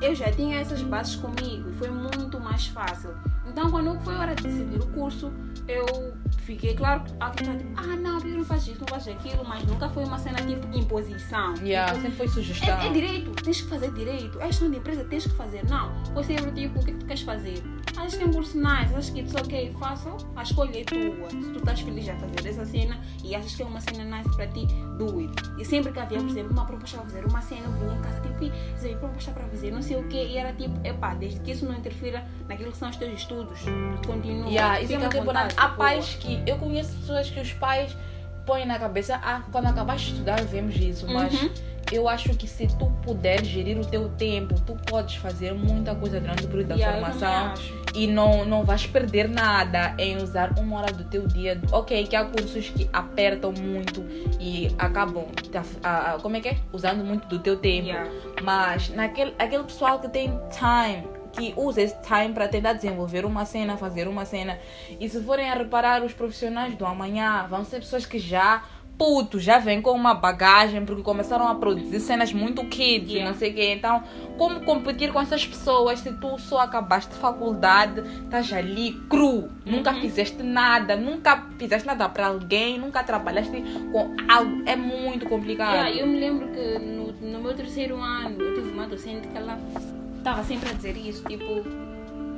eu 0.02 0.14
já 0.14 0.30
tinha 0.32 0.58
essas 0.60 0.82
bases 0.82 1.16
comigo 1.16 1.70
e 1.70 1.72
foi 1.72 1.88
muito 1.90 2.38
mais 2.40 2.66
fácil. 2.66 3.10
Então, 3.46 3.70
quando 3.70 3.98
foi 4.00 4.14
hora 4.14 4.34
de 4.34 4.42
decidir 4.42 4.80
o 4.80 4.86
curso, 4.88 5.32
eu 5.68 5.86
fiquei, 6.38 6.74
claro, 6.74 7.02
tipo, 7.04 7.18
ah, 7.76 7.96
não, 7.96 8.18
eu 8.20 8.38
não 8.38 8.44
faço 8.44 8.70
isso, 8.70 8.80
não 8.80 8.88
faço 8.88 9.10
aquilo, 9.10 9.44
mas 9.44 9.62
nunca 9.64 9.88
foi 9.90 10.04
uma 10.04 10.18
cena 10.18 10.38
tipo 10.38 10.66
imposição. 10.76 11.54
Yeah, 11.62 11.92
Tipo, 11.92 12.02
sempre 12.02 12.16
foi 12.16 12.28
sugestão. 12.28 12.78
é, 12.80 12.86
é 12.88 12.92
direito, 12.92 13.30
tens 13.42 13.60
que 13.60 13.68
fazer 13.68 13.92
direito. 13.92 14.40
É 14.40 14.46
gestão 14.46 14.70
de 14.70 14.78
empresa, 14.78 15.04
tens 15.04 15.26
que 15.26 15.34
fazer. 15.34 15.64
Não, 15.68 15.92
foi 16.12 16.24
sempre 16.24 16.50
tipo, 16.52 16.78
o 16.78 16.82
é 16.82 16.84
que 16.84 16.92
tu 16.94 17.06
queres 17.06 17.22
fazer? 17.22 17.62
Acho 17.96 18.16
que 18.18 18.24
é 18.24 18.26
um 18.26 18.32
curso 18.32 18.56
nice, 18.58 18.94
acho 18.94 19.12
que 19.12 19.20
it's 19.20 19.34
ok, 19.34 19.72
faça, 19.78 20.10
a 20.34 20.42
escolha 20.42 20.80
é 20.80 20.84
tua. 20.84 21.30
Se 21.30 21.36
tu 21.52 21.58
estás 21.58 21.80
feliz 21.80 22.08
a 22.08 22.14
fazer 22.16 22.48
essa 22.48 22.64
cena 22.64 22.98
e 23.22 23.34
achas 23.34 23.54
que 23.54 23.62
é 23.62 23.66
uma 23.66 23.80
cena 23.80 24.04
nice 24.16 24.34
para 24.34 24.46
ti, 24.48 24.66
do 24.98 25.18
it. 25.20 25.32
E 25.58 25.64
sempre 25.64 25.92
que 25.92 25.98
havia, 26.00 26.18
por 26.18 26.28
exemplo, 26.28 26.52
uma 26.52 26.64
proposta 26.64 26.96
para 26.98 27.06
fazer 27.06 27.24
uma 27.26 27.40
cena, 27.42 27.62
eu 27.66 27.72
vinha 27.72 27.94
em 27.94 28.00
casa 28.00 28.20
tipo, 28.20 28.44
"Ih, 28.44 28.52
Zé, 28.78 28.94
proposta 28.96 29.30
para 29.32 29.44
fazer 29.44 29.70
não 29.70 29.82
sei 29.82 29.96
o 29.98 30.08
quê, 30.08 30.24
e 30.30 30.36
era 30.36 30.52
tipo, 30.52 30.74
epá, 30.86 31.14
desde 31.14 31.40
que 31.40 31.52
isso 31.52 31.64
não 31.66 31.74
interfira 31.76 32.26
naquilo 32.48 32.72
que 32.72 32.78
são 32.78 32.88
os 32.90 32.96
teus 32.96 33.12
estudos, 33.12 33.60
continua. 34.06 34.48
Yeah, 34.48 34.78
é 34.78 34.86
fica 34.86 34.94
importante. 34.94 35.24
vontade, 35.24 35.54
Há 35.56 35.68
pais 35.68 36.14
que. 36.20 36.42
Eu 36.46 36.58
conheço 36.58 36.96
pessoas 36.96 37.30
que 37.30 37.40
os 37.40 37.52
pais 37.52 37.96
põem 38.46 38.66
na 38.66 38.78
cabeça, 38.78 39.20
ah, 39.22 39.42
quando 39.52 39.66
acabaste 39.66 40.08
de 40.08 40.12
estudar, 40.14 40.42
vemos 40.44 40.74
isso. 40.76 41.06
Mas 41.08 41.40
Uhum. 41.40 41.50
Eu 41.92 42.08
acho 42.08 42.30
que 42.30 42.48
se 42.48 42.66
tu 42.66 42.86
puderes 43.02 43.46
gerir 43.46 43.78
o 43.78 43.84
teu 43.84 44.08
tempo, 44.10 44.54
tu 44.60 44.74
podes 44.86 45.16
fazer 45.16 45.52
muita 45.52 45.94
coisa 45.94 46.18
durante 46.18 46.44
o 46.44 46.48
período 46.48 46.68
da 46.68 46.74
Yeah, 46.74 46.98
formação. 46.98 47.54
e 47.94 48.06
não, 48.06 48.44
não 48.44 48.64
vais 48.64 48.86
perder 48.86 49.28
nada 49.28 49.94
em 49.98 50.16
usar 50.16 50.58
uma 50.58 50.78
hora 50.78 50.92
do 50.92 51.04
teu 51.04 51.26
dia. 51.26 51.60
Ok, 51.70 52.06
que 52.06 52.16
há 52.16 52.24
cursos 52.24 52.70
que 52.70 52.88
apertam 52.92 53.52
muito 53.52 54.02
e 54.40 54.74
acabam, 54.78 55.26
ah, 55.84 56.14
ah, 56.14 56.18
como 56.20 56.36
é 56.36 56.40
que 56.40 56.48
é? 56.48 56.56
Usando 56.72 57.04
muito 57.04 57.28
do 57.28 57.38
teu 57.38 57.56
tempo. 57.56 57.88
Yeah. 57.88 58.10
Mas 58.42 58.88
naquele 58.88 59.34
aquele 59.38 59.64
pessoal 59.64 60.00
que 60.00 60.08
tem 60.08 60.32
time, 60.50 61.06
que 61.32 61.54
usa 61.56 61.80
esse 61.82 61.96
time 62.02 62.32
para 62.34 62.46
tentar 62.46 62.74
desenvolver 62.74 63.24
uma 63.24 63.44
cena, 63.44 63.76
fazer 63.76 64.06
uma 64.06 64.24
cena. 64.24 64.58
E 65.00 65.08
se 65.08 65.20
forem 65.22 65.50
a 65.50 65.54
reparar, 65.54 66.02
os 66.02 66.12
profissionais 66.12 66.74
do 66.76 66.84
amanhã 66.84 67.46
vão 67.48 67.64
ser 67.64 67.80
pessoas 67.80 68.04
que 68.06 68.18
já. 68.18 68.62
Puto, 68.98 69.40
já 69.40 69.58
vêm 69.58 69.80
com 69.82 69.90
uma 69.92 70.14
bagagem 70.14 70.84
porque 70.84 71.02
começaram 71.02 71.48
a 71.48 71.54
produzir 71.56 71.98
cenas 71.98 72.32
muito 72.32 72.64
kids 72.66 73.10
e 73.10 73.14
Yeah. 73.14 73.30
não 73.32 73.36
sei 73.36 73.50
o 73.50 73.54
quê. 73.54 73.72
Então, 73.76 74.02
como 74.38 74.60
competir 74.60 75.12
com 75.12 75.20
essas 75.20 75.44
pessoas 75.44 75.98
se 76.00 76.12
tu 76.12 76.38
só 76.38 76.60
acabaste 76.60 77.12
faculdade, 77.14 78.00
estás 78.24 78.52
ali 78.52 78.92
cru, 79.10 79.48
nunca 79.66 79.92
Uhum. 79.92 80.00
fizeste 80.02 80.42
nada, 80.42 80.94
nunca 80.96 81.48
fizeste 81.58 81.86
nada 81.86 82.08
para 82.08 82.28
alguém, 82.28 82.78
nunca 82.78 83.02
trabalhaste 83.02 83.62
com 83.90 84.14
algo? 84.28 84.62
É 84.66 84.76
muito 84.76 85.26
complicado. 85.26 85.74
Yeah, 85.74 85.96
eu 85.96 86.06
me 86.06 86.20
lembro 86.20 86.48
que 86.48 86.78
no, 86.78 87.12
no 87.32 87.40
meu 87.42 87.54
terceiro 87.54 87.96
ano 88.00 88.40
eu 88.40 88.54
tive 88.54 88.70
uma 88.70 88.86
docente 88.86 89.26
que 89.26 89.36
ela 89.36 89.58
estava 90.18 90.44
sempre 90.44 90.70
a 90.70 90.72
dizer 90.74 90.96
isso, 90.96 91.24
tipo, 91.24 91.44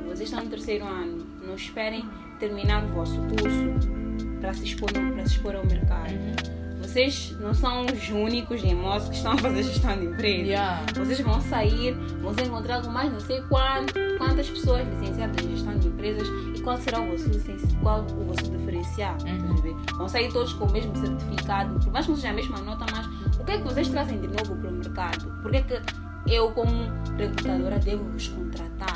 vocês 0.07 0.31
estão 0.31 0.43
no 0.43 0.49
terceiro 0.49 0.87
ano, 0.87 1.27
não 1.47 1.55
esperem 1.57 2.05
terminar 2.38 2.83
o 2.85 2.88
vosso 2.88 3.19
curso 3.29 4.04
para 4.44 4.52
se 4.52 4.64
expor, 4.64 4.92
para 4.92 5.26
se 5.26 5.37
expor 5.37 5.57
ao 5.57 5.64
mercado. 5.64 6.12
Uhum. 6.12 6.83
Vocês 6.83 7.35
não 7.40 7.54
são 7.54 7.87
os 7.87 8.09
únicos 8.11 8.62
moço 8.74 9.09
que 9.09 9.16
estão 9.16 9.33
a 9.33 9.38
fazer 9.38 9.62
gestão 9.62 9.98
de 9.98 10.04
empresa. 10.04 10.42
Yeah. 10.42 10.87
Vocês 10.94 11.20
vão 11.20 11.40
sair, 11.40 11.94
vão 12.20 12.35
se 12.35 12.42
encontrar 12.42 12.83
com 12.83 12.90
mais 12.90 13.11
não 13.11 13.20
sei 13.20 13.40
quanto, 13.48 13.94
quantas 14.18 14.50
pessoas 14.50 14.87
licenciadas 14.87 15.44
em 15.44 15.57
gestão 15.57 15.78
de 15.78 15.88
empresas 15.88 16.28
e 16.54 16.61
qual 16.61 16.76
será 16.76 17.00
o 17.00 17.07
vosso, 17.07 17.30
qual 17.83 18.02
o 18.02 18.24
vosso 18.26 18.50
diferencial. 18.50 19.16
Uhum. 19.24 19.83
Vão 19.96 20.09
sair 20.09 20.30
todos 20.30 20.52
com 20.52 20.66
o 20.66 20.72
mesmo 20.72 20.94
certificado, 20.94 21.80
por 21.80 21.90
mais 21.90 22.04
que 22.04 22.12
não 22.12 22.16
seja 22.16 22.30
a 22.30 22.35
mesma 22.35 22.59
nota, 22.59 22.85
mas 22.92 23.07
o 23.40 23.44
que 23.44 23.52
é 23.52 23.57
que 23.57 23.64
vocês 23.64 23.88
trazem 23.88 24.20
de 24.20 24.28
novo 24.28 24.54
para 24.57 24.70
o 24.70 24.72
mercado? 24.72 25.42
Por 25.42 25.50
que 25.50 25.57
é 25.57 25.62
que 25.62 26.35
eu, 26.35 26.50
como 26.50 26.70
recrutadora, 27.16 27.78
devo 27.78 28.04
vos 28.04 28.28
contratar? 28.28 28.93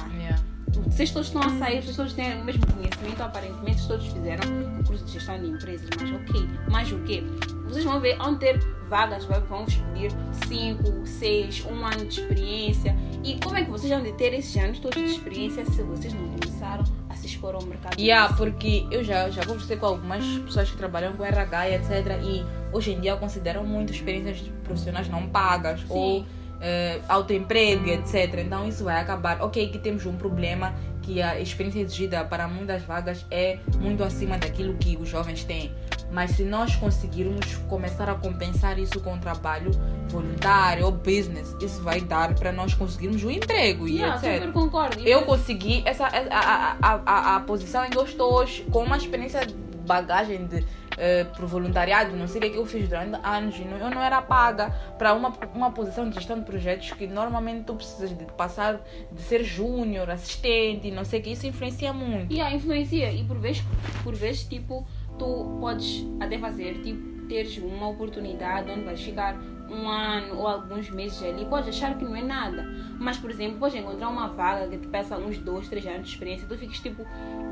Vocês 0.90 1.10
todos 1.10 1.28
estão 1.28 1.42
a 1.42 1.50
sair, 1.58 1.82
vocês 1.82 1.96
todos 1.96 2.12
têm 2.12 2.40
o 2.40 2.44
mesmo 2.44 2.66
conhecimento, 2.66 3.22
aparentemente 3.22 3.86
todos 3.86 4.06
fizeram 4.06 4.48
um 4.50 4.82
curso 4.82 5.04
de 5.04 5.12
gestão 5.12 5.38
de 5.38 5.46
empresas, 5.46 5.88
mas 5.98 6.10
ok, 6.10 6.48
mais 6.70 6.90
o 6.90 6.98
quê? 7.00 7.22
Vocês 7.66 7.84
vão 7.84 8.00
ver, 8.00 8.16
vão 8.16 8.36
ter 8.36 8.58
vagas, 8.88 9.24
vão 9.24 9.64
vos 9.64 9.74
pedir 9.74 10.10
5, 10.48 11.06
6, 11.06 11.64
1 11.66 11.86
ano 11.86 12.06
de 12.06 12.20
experiência. 12.20 12.96
E 13.22 13.38
como 13.40 13.56
é 13.56 13.64
que 13.64 13.70
vocês 13.70 13.92
vão 13.92 14.12
ter 14.16 14.32
esses 14.32 14.56
anos 14.56 14.78
todos 14.78 15.00
de 15.00 15.10
experiência 15.10 15.64
se 15.66 15.82
vocês 15.82 16.12
não 16.14 16.28
começaram 16.30 16.84
a 17.08 17.14
se 17.14 17.26
expor 17.26 17.54
ao 17.54 17.62
mercado? 17.62 18.00
Yeah, 18.00 18.34
porque 18.34 18.86
eu 18.90 19.04
já, 19.04 19.28
já 19.30 19.44
conversei 19.44 19.76
com 19.76 19.86
algumas 19.86 20.24
pessoas 20.38 20.70
que 20.70 20.76
trabalham 20.76 21.12
com 21.12 21.24
RH 21.24 21.70
etc. 21.70 21.90
E 22.24 22.44
hoje 22.72 22.92
em 22.92 23.00
dia 23.00 23.16
consideram 23.16 23.64
muito 23.64 23.92
experiências 23.92 24.40
profissionais 24.64 25.08
não 25.08 25.28
pagas 25.28 25.84
ou 25.88 26.24
eh, 26.60 27.00
autoemprego 27.08 27.86
e 27.86 27.92
etc. 27.92 28.38
Então 28.44 28.66
isso 28.66 28.84
vai 28.84 29.00
acabar. 29.00 29.40
Ok, 29.42 29.68
que 29.68 29.78
temos 29.78 30.06
um 30.06 30.16
problema 30.16 30.74
que 31.02 31.22
a 31.22 31.40
experiência 31.40 31.80
exigida 31.80 32.24
para 32.24 32.46
muitas 32.46 32.82
vagas 32.82 33.24
é 33.30 33.58
muito 33.80 34.04
acima 34.04 34.36
daquilo 34.36 34.74
que 34.74 34.96
os 34.96 35.08
jovens 35.08 35.44
têm. 35.44 35.72
Mas 36.10 36.32
se 36.32 36.42
nós 36.42 36.74
conseguirmos 36.76 37.56
começar 37.68 38.08
a 38.08 38.14
compensar 38.14 38.78
isso 38.78 39.00
com 39.00 39.18
trabalho 39.18 39.70
voluntário 40.08 40.86
ou 40.86 40.92
business, 40.92 41.54
isso 41.60 41.82
vai 41.82 42.00
dar 42.00 42.34
para 42.34 42.50
nós 42.50 42.74
conseguirmos 42.74 43.22
um 43.24 43.30
emprego 43.30 43.86
e 43.86 43.98
Yeah, 43.98 44.16
etc. 44.16 44.34
super 44.34 44.52
concordo. 44.52 45.00
E 45.00 45.10
Eu 45.10 45.22
consegui 45.22 45.82
essa, 45.84 46.06
a, 46.06 46.76
a, 46.80 47.00
a, 47.04 47.36
a, 47.36 47.40
posição 47.40 47.84
em 47.84 47.90
que 47.90 47.98
eu 47.98 48.04
estou 48.04 48.44
com 48.70 48.84
uma 48.84 48.96
experiência 48.96 49.44
de 49.46 49.54
bagagem 49.86 50.46
de, 50.46 50.64
eh, 50.98 51.24
por 51.36 51.46
voluntariado, 51.46 52.16
não 52.16 52.26
sei 52.26 52.38
o 52.38 52.40
que, 52.42 52.46
é 52.48 52.50
que 52.50 52.56
eu 52.58 52.66
fiz 52.66 52.88
durante 52.88 53.18
anos, 53.24 53.56
e 53.56 53.64
não- 53.64 53.76
eu 53.78 53.90
não 53.90 54.02
era 54.02 54.20
paga 54.20 54.70
para 54.98 55.14
uma, 55.14 55.32
uma 55.54 55.70
posição 55.70 56.08
de 56.08 56.16
gestão 56.16 56.38
de 56.38 56.44
projetos 56.44 56.90
que 56.92 57.06
normalmente 57.06 57.64
tu 57.64 57.74
precisas 57.74 58.10
de 58.16 58.24
passar 58.32 58.80
de 59.12 59.22
ser 59.22 59.44
júnior, 59.44 60.10
assistente, 60.10 60.90
não 60.90 61.04
sei 61.04 61.20
o 61.20 61.22
que, 61.22 61.30
isso 61.30 61.46
influencia 61.46 61.92
muito. 61.92 62.32
Yeah, 62.32 62.54
influencia. 62.54 63.12
E 63.12 63.24
por 63.24 63.38
vezes, 63.38 63.62
por 64.02 64.14
vezes, 64.14 64.44
tipo, 64.44 64.86
tu 65.18 65.56
podes 65.60 66.04
até 66.20 66.38
fazer, 66.38 66.82
tipo, 66.82 67.26
teres 67.28 67.58
uma 67.58 67.88
oportunidade 67.88 68.70
onde 68.70 68.82
vais 68.84 69.00
ficar 69.00 69.36
um 69.70 69.86
ano 69.86 70.38
ou 70.38 70.48
alguns 70.48 70.88
meses 70.88 71.22
ali, 71.22 71.44
podes 71.44 71.68
achar 71.68 71.96
que 71.98 72.02
não 72.04 72.16
é 72.16 72.22
nada. 72.22 72.64
Mas, 72.98 73.18
por 73.18 73.30
exemplo, 73.30 73.58
podes 73.58 73.76
encontrar 73.78 74.08
uma 74.08 74.28
vaga 74.28 74.66
que 74.66 74.78
te 74.78 74.86
peça 74.88 75.18
uns 75.18 75.36
dois, 75.38 75.68
três 75.68 75.86
anos 75.86 76.06
de 76.08 76.12
experiência. 76.14 76.46
Tu 76.48 76.56
ficas 76.56 76.78
tipo, 76.78 77.06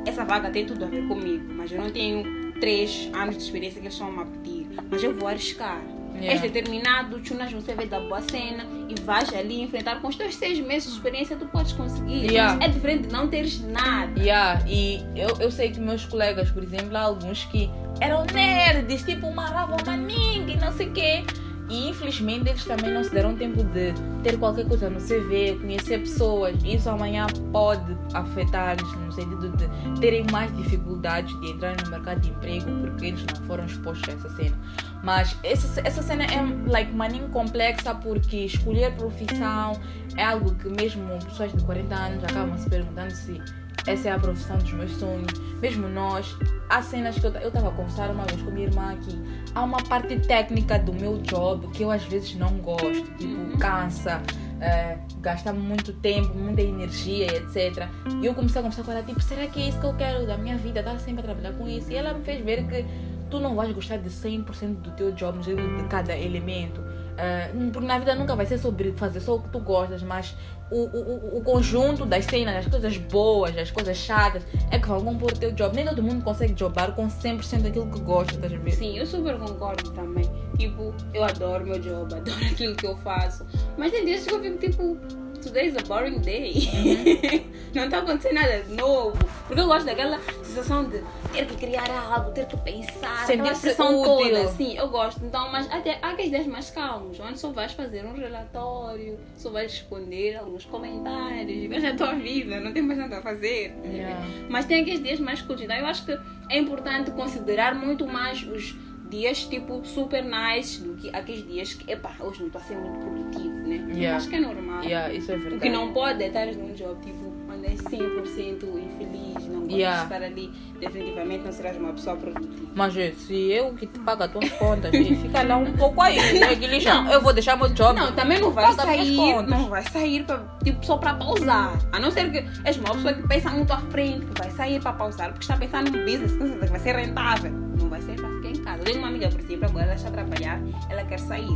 essa 0.06 0.24
vaga 0.24 0.48
tem 0.50 0.64
tudo 0.64 0.82
a 0.85 0.88
ver 0.88 1.06
comigo, 1.06 1.44
mas 1.54 1.70
eu 1.70 1.78
não 1.80 1.90
tenho 1.90 2.45
três 2.59 3.11
anos 3.12 3.37
de 3.37 3.42
experiência 3.42 3.81
que 3.81 3.87
eles 3.87 3.95
estão 3.95 4.21
a 4.21 4.25
pedir. 4.25 4.66
Mas 4.90 5.03
eu 5.03 5.14
vou 5.14 5.29
arriscar. 5.29 5.81
Yeah. 6.14 6.33
És 6.33 6.40
determinado, 6.40 7.21
chunas 7.25 7.53
um 7.53 7.61
CV 7.61 7.87
da 7.87 8.01
boa 8.01 8.23
cena 8.23 8.64
e 8.88 8.99
vais 9.03 9.33
ali 9.35 9.61
enfrentar 9.61 10.01
com 10.01 10.09
os 10.09 10.16
teus 10.16 10.35
seis 10.35 10.59
meses 10.61 10.90
de 10.90 10.97
experiência, 10.97 11.37
tu 11.37 11.47
podes 11.47 11.73
conseguir. 11.73 12.31
Yeah. 12.31 12.64
É 12.64 12.69
diferente 12.69 13.09
de 13.09 13.12
não 13.12 13.29
teres 13.29 13.61
nada. 13.61 14.19
Yeah, 14.19 14.62
e 14.66 15.05
eu, 15.14 15.37
eu 15.38 15.51
sei 15.51 15.71
que 15.71 15.81
meus 15.81 16.07
colegas, 16.07 16.51
por 16.51 16.62
exemplo, 16.62 16.97
há 16.97 17.03
alguns 17.03 17.45
que 17.45 17.71
eram 18.01 18.25
nerds, 18.33 19.03
tipo, 19.03 19.31
marravam 19.33 19.77
maningue, 19.85 20.57
não 20.57 20.73
sei 20.73 20.88
o 20.88 20.92
quê. 20.92 21.25
E 21.68 21.88
infelizmente 21.88 22.48
eles 22.48 22.64
também 22.64 22.92
não 22.92 23.02
se 23.02 23.11
deram 23.11 23.35
tempo 23.35 23.64
de 23.64 23.92
ter 24.22 24.38
qualquer 24.38 24.66
coisa 24.68 24.88
no 24.88 25.00
CV, 25.00 25.59
conhecer 25.61 25.98
pessoas. 25.98 26.57
Isso 26.64 26.88
amanhã 26.88 27.26
pode 27.52 27.96
afetar-lhes 28.14 28.92
no 28.92 29.11
sentido 29.11 29.50
de 29.57 30.00
terem 30.00 30.24
mais 30.31 30.55
dificuldades 30.57 31.38
de 31.40 31.50
entrar 31.50 31.76
no 31.83 31.90
mercado 31.90 32.20
de 32.20 32.31
emprego 32.31 32.66
porque 32.81 33.07
eles 33.07 33.24
não 33.24 33.46
foram 33.46 33.64
expostos 33.66 34.09
a 34.09 34.12
essa 34.12 34.37
cena. 34.37 34.57
Mas 35.02 35.37
essa, 35.42 35.81
essa 35.81 36.02
cena 36.02 36.24
é 36.24 36.70
like, 36.70 36.92
maninho 36.92 37.29
complexa 37.29 37.94
porque 37.94 38.44
escolher 38.44 38.92
profissão 38.94 39.81
é 40.16 40.24
algo 40.24 40.55
que 40.55 40.68
mesmo 40.68 41.18
pessoas 41.24 41.52
de 41.52 41.64
40 41.64 41.94
anos 41.94 42.24
acabam 42.24 42.57
se 42.57 42.70
perguntando 42.70 43.11
se 43.11 43.42
essa 43.87 44.09
é 44.09 44.12
a 44.12 44.18
profissão 44.18 44.59
dos 44.59 44.72
meus 44.72 44.92
sonhos. 44.92 45.33
Mesmo 45.61 45.88
nós, 45.88 46.37
há 46.68 46.83
cenas 46.83 47.18
que 47.18 47.27
eu 47.27 47.31
estava 47.31 47.68
a 47.68 47.72
conversar 47.72 48.11
uma 48.11 48.25
vez 48.25 48.42
com 48.42 48.51
minha 48.51 48.66
irmã 48.66 48.92
aqui. 48.92 49.18
Há 49.55 49.62
uma 49.62 49.79
parte 49.79 50.18
técnica 50.20 50.79
do 50.79 50.92
meu 50.92 51.18
job 51.22 51.66
que 51.68 51.83
eu 51.83 51.90
às 51.90 52.05
vezes 52.05 52.35
não 52.35 52.59
gosto, 52.59 53.05
tipo, 53.16 53.59
cansa. 53.59 54.22
eh, 54.61 54.99
gasta 55.20 55.53
muito 55.53 55.92
tempo, 55.94 56.35
muita 56.35 56.62
energia, 56.62 57.27
etc. 57.27 57.87
E 58.22 58.27
eu 58.27 58.35
comecei 58.35 58.59
a 58.61 58.62
conversar 58.62 58.85
com 58.85 58.92
ela, 58.92 59.03
tipo, 59.03 59.22
será 59.22 59.46
que 59.46 59.61
é 59.61 59.68
isso 59.68 59.79
que 59.81 59.87
eu 59.87 59.94
quero 59.94 60.27
da 60.27 60.37
minha 60.38 60.57
vida? 60.57 60.81
Estar 60.81 60.99
sempre 60.99 61.20
a 61.20 61.25
trabalhar 61.25 61.53
com 61.53 61.68
isso. 61.68 61.90
E 61.92 61.96
ela 61.96 62.14
me 62.14 62.25
fez 62.25 62.44
ver 62.44 62.66
que 62.66 62.85
tu 63.31 63.38
não 63.38 63.55
vais 63.55 63.72
gostar 63.72 63.99
de 63.99 64.09
100% 64.09 64.81
do 64.81 64.90
teu 64.92 65.12
job, 65.12 65.38
de 65.40 65.55
cada 65.88 66.16
elemento. 66.16 66.81
Eh, 67.18 67.50
porque 67.72 67.87
na 67.87 67.98
vida 67.98 68.14
nunca 68.14 68.37
vai 68.37 68.46
ser 68.46 68.59
sobre 68.59 68.92
fazer 68.92 69.20
só 69.20 69.37
o 69.37 69.42
que 69.42 69.48
tu 69.48 69.59
gostas, 69.61 70.02
mas 70.02 70.37
o, 70.70 70.76
o, 70.76 71.38
o 71.38 71.42
conjunto 71.42 72.05
das 72.05 72.24
cenas, 72.24 72.57
as 72.57 72.66
coisas 72.66 72.96
boas, 72.96 73.57
as 73.57 73.70
coisas 73.70 73.96
chatas, 73.96 74.42
é 74.70 74.79
que 74.79 74.87
vão 74.87 75.02
compor 75.02 75.33
o 75.33 75.38
teu 75.38 75.52
job. 75.52 75.74
Nem 75.74 75.87
todo 75.87 76.02
mundo 76.02 76.22
consegue 76.22 76.59
jobar 76.59 76.94
com 76.94 77.07
100% 77.09 77.62
daquilo 77.62 77.90
que 77.90 78.00
gosta, 78.00 78.35
estás 78.35 78.52
a 78.52 78.57
ver? 78.57 78.72
Sim, 78.72 78.98
eu 78.98 79.07
super 79.07 79.38
concordo 79.38 79.90
também. 79.92 80.24
Tipo, 80.59 80.94
eu 81.14 81.24
adoro 81.24 81.64
meu 81.64 81.79
job, 81.79 82.12
adoro 82.14 82.44
aquilo 82.44 82.74
que 82.74 82.87
eu 82.87 82.96
faço. 82.98 83.46
Mas 83.76 83.92
tem 83.92 84.05
dias 84.05 84.26
que 84.26 84.35
eu 84.35 84.40
fico 84.40 84.59
tipo, 84.59 84.98
today 85.46 85.68
is 85.68 85.76
a 85.76 85.82
boring 85.87 86.18
day. 86.20 87.46
não 87.74 87.88
tá 87.88 87.98
acontecendo 87.98 88.35
nada 88.35 88.62
de 88.62 88.74
novo. 88.74 89.16
Porque 89.46 89.61
eu 89.61 89.66
gosto 89.66 89.87
daquela 89.87 90.18
sensação 90.42 90.85
de 90.85 91.02
ter 91.32 91.46
que 91.46 91.56
criar 91.56 91.88
algo, 91.90 92.32
ter 92.32 92.46
que 92.46 92.56
pensar, 92.59 93.22
aquela 93.22 93.54
Sentir-se 93.54 93.61
sensação 93.61 94.00
útil. 94.00 94.37
toda. 94.37 94.48
Sim, 94.52 94.76
eu 94.76 94.88
gosto. 94.88 95.24
Então, 95.24 95.50
mas 95.52 95.70
até 95.70 95.98
há 96.02 96.11
aqueles 96.11 96.30
dias 96.30 96.46
mais 96.46 96.70
calmos, 96.70 97.18
onde 97.20 97.38
só 97.38 97.50
vais 97.50 97.72
fazer 97.72 98.04
um 98.04 98.14
relatório, 98.14 99.18
só 99.37 99.50
vais 99.50 99.72
responder 99.72 100.37
alguns 100.37 100.64
comentários, 100.64 101.46
vives 101.46 101.85
a 101.85 101.94
tua 101.94 102.14
vida, 102.14 102.61
não 102.61 102.72
tem 102.72 102.82
mais 102.82 102.98
nada 102.98 103.18
a 103.18 103.22
fazer. 103.22 103.74
Yeah. 103.85 104.26
Mas 104.48 104.64
tem 104.64 104.82
aqueles 104.82 105.02
dias 105.02 105.20
mais 105.20 105.40
curtos. 105.42 105.64
Então 105.64 105.76
eu 105.76 105.87
acho 105.87 106.04
que 106.04 106.18
é 106.50 106.59
importante 106.59 107.11
considerar 107.12 107.74
muito 107.74 108.06
mais 108.06 108.42
os 108.42 108.74
dias 109.09 109.44
tipo 109.44 109.85
super 109.85 110.24
nice 110.24 110.82
do 110.82 110.94
que 110.94 111.14
aqueles 111.14 111.46
dias 111.46 111.74
que, 111.74 111.90
epá, 111.90 112.16
hoje 112.20 112.40
não 112.40 112.46
estou 112.48 112.61
a 112.61 112.64
ser 112.64 112.76
muito 112.76 112.98
produtivo, 112.98 113.56
Yeah. 113.88 114.16
acho 114.16 114.29
que 114.29 114.37
é 114.37 114.40
normal. 114.40 114.83
Yeah, 114.83 115.12
isso 115.12 115.33
é 115.33 115.37
O 115.37 115.40
verdade. 115.40 115.62
que 115.62 115.68
não 115.70 115.92
pode 115.92 116.22
é 116.22 116.27
estar 116.29 116.46
num 116.46 116.72
job 116.75 116.96
tipo, 117.05 117.33
onde 117.53 117.66
é 117.66 117.70
100% 117.70 118.62
infeliz, 118.64 119.46
não 119.49 119.61
gosta 119.61 119.77
Yeah. 119.77 119.99
de 119.99 120.03
estar 120.14 120.22
ali, 120.25 120.53
definitivamente 120.81 121.44
não 121.44 121.53
serás 121.53 121.77
uma 121.77 121.92
pessoa 121.92 122.16
produtiva. 122.16 122.66
Mas 122.75 122.92
se 122.94 123.35
eu 123.53 123.72
que 123.75 123.87
te 123.87 123.99
pago 124.01 124.22
as 124.25 124.31
tuas 124.33 124.51
contas, 124.53 124.90
fica 124.90 125.42
lá 125.42 125.57
um 125.57 125.72
pouco 125.72 126.01
aí, 126.03 126.16
né? 126.38 126.49
Não. 126.85 127.11
Eu 127.12 127.20
vou 127.20 127.33
deixar 127.33 127.57
meu 127.57 127.68
job. 127.70 127.99
Não, 127.99 128.12
também 128.12 128.38
não 128.40 128.51
vai 128.51 128.72
sair, 128.75 129.16
não 129.46 129.68
vai 129.68 129.83
sair 129.85 130.25
pra, 130.25 130.42
tipo, 130.62 130.85
só 130.85 130.99
para 130.99 131.14
pausar. 131.14 131.79
A 131.92 131.99
não 131.99 132.11
ser 132.11 132.31
que 132.31 132.44
és 132.64 132.77
uma 132.77 132.90
pessoa 132.90 133.14
que 133.14 133.27
pensa 133.29 133.51
muito 133.51 133.72
à 133.72 133.79
frente, 133.79 134.27
que 134.27 134.40
vai 134.42 134.51
sair 134.51 134.81
para 134.81 134.92
pausar, 134.92 135.29
porque 135.31 135.44
está 135.44 135.57
pensando 135.57 135.90
num 135.90 136.05
business 136.05 136.33
que 136.33 136.66
vai 136.68 136.79
ser 136.81 136.96
rentável. 136.96 137.51
Não 137.51 137.88
vai 137.88 138.01
ser 138.03 138.14
para 138.16 138.29
ficar 138.29 138.49
em 138.51 138.62
casa. 138.62 138.79
Eu 138.81 138.85
tenho 138.85 138.99
uma 138.99 139.09
amiga, 139.09 139.29
por 139.29 139.40
exemplo, 139.40 139.64
agora 139.68 139.85
ela 139.87 139.94
está 139.94 140.09
a 140.09 140.12
trabalhar, 140.12 140.61
ela 140.90 141.05
quer 141.05 141.18
sair. 141.18 141.46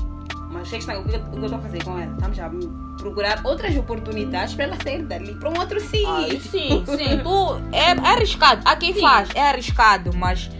Mas 0.50 0.66
o 0.68 0.70
que 0.70 0.76
está- 0.78 0.98
o 0.98 1.04
que 1.04 1.14
eu 1.14 1.44
estou 1.44 1.58
a 1.58 1.62
fazer 1.62 1.84
com 1.84 1.98
ela? 1.98 2.12
Estamos 2.12 2.38
a 2.38 2.50
procurar 2.98 3.40
outras 3.44 3.76
oportunidades 3.76 4.54
para 4.54 4.64
ela 4.64 4.76
sair 4.82 5.02
dali 5.04 5.34
para 5.34 5.48
um 5.50 5.58
outro 5.58 5.80
sítio. 5.80 6.08
Ai, 6.08 6.40
sim, 6.40 6.84
sim. 6.86 7.18
Tu, 7.22 7.60
é, 7.72 7.90
é 7.92 7.92
arriscado. 7.92 8.62
Há 8.64 8.76
quem 8.76 8.92
Sim. 8.94 9.00
faz, 9.00 9.28
é 9.34 9.48
arriscado, 9.48 10.10
mas 10.14 10.50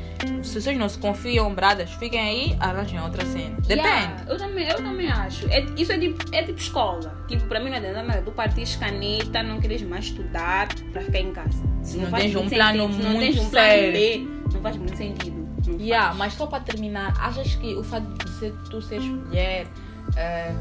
se 0.43 0.61
vocês 0.61 0.79
não 0.79 0.89
se 0.89 0.99
confiam, 0.99 1.53
bradas, 1.55 1.91
fiquem 1.93 2.21
aí, 2.21 2.57
arranjem 2.61 3.01
outra 3.01 3.25
cena. 3.27 3.57
Depende. 3.61 3.81
Yeah, 3.89 4.25
eu, 4.29 4.37
também, 4.37 4.69
eu 4.69 4.77
também 4.77 5.09
acho. 5.11 5.47
É, 5.51 5.65
isso 5.77 5.93
é 5.93 5.99
tipo, 5.99 6.25
é 6.35 6.43
tipo 6.43 6.59
escola. 6.59 7.15
Tipo, 7.27 7.47
para 7.47 7.59
mim 7.59 7.71
não 7.71 7.77
adianta 7.79 8.03
nada. 8.03 8.23
Tu 8.23 8.31
partires 8.31 8.77
caneta, 8.77 9.43
não 9.43 9.61
queres 9.61 9.83
mais 9.83 10.05
estudar 10.07 10.69
para 10.93 11.03
ficar 11.03 11.19
em 11.21 11.33
casa. 11.33 11.63
Se 11.83 11.97
não 11.99 12.07
faz 12.11 12.25
tens 12.25 12.37
um 12.37 12.49
plano 12.49 12.83
sentido. 12.85 13.03
Não 13.03 13.11
muito 13.13 13.21
tens 13.21 13.37
um 13.47 13.51
plano 13.51 13.69
sério. 13.69 13.93
B, 13.93 14.29
não 14.55 14.61
faz 14.61 14.77
muito 14.77 14.97
sentido. 14.97 15.40
Não 15.71 15.79
Yeah, 15.81 16.07
faz. 16.09 16.19
mas 16.19 16.33
só 16.35 16.47
para 16.47 16.61
terminar, 16.65 17.15
achas 17.19 17.55
que 17.57 17.75
o 17.75 17.83
fato 17.83 18.07
de 18.25 18.31
ser, 18.33 18.53
tu 18.71 18.81
seres 18.83 19.05
mulher 19.05 19.67
eh, 20.17 20.53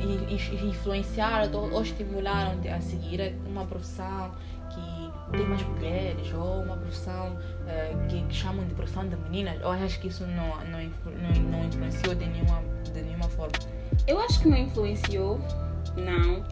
e- 0.00 0.34
e- 0.34 0.68
influenciaram 0.68 1.50
ou, 1.60 1.72
ou 1.72 1.82
estimularam-te 1.82 2.68
a 2.68 2.80
seguir 2.80 3.34
uma 3.46 3.64
profissão 3.64 4.30
que 4.70 5.36
tem 5.36 5.46
mais 5.46 5.62
mulheres 5.62 6.32
ou 6.34 6.62
uma 6.62 6.76
profissão 6.76 7.36
eh, 7.66 7.94
que, 8.08 8.22
que 8.22 8.34
chamam 8.34 8.64
de 8.66 8.74
profissão 8.74 9.06
de 9.08 9.16
meninas? 9.16 9.60
Ou 9.62 9.70
achas 9.70 9.96
que 9.96 10.08
isso 10.08 10.26
não, 10.26 10.48
não, 10.66 10.80
não 11.50 11.64
influenciou 11.66 12.14
de 12.14 12.26
nenhuma, 12.26 12.60
de 12.92 13.02
nenhuma 13.02 13.28
forma? 13.28 13.52
Eu 14.06 14.18
acho 14.20 14.40
que 14.40 14.48
não 14.48 14.56
influenciou. 14.58 15.40
Não. 15.96 16.42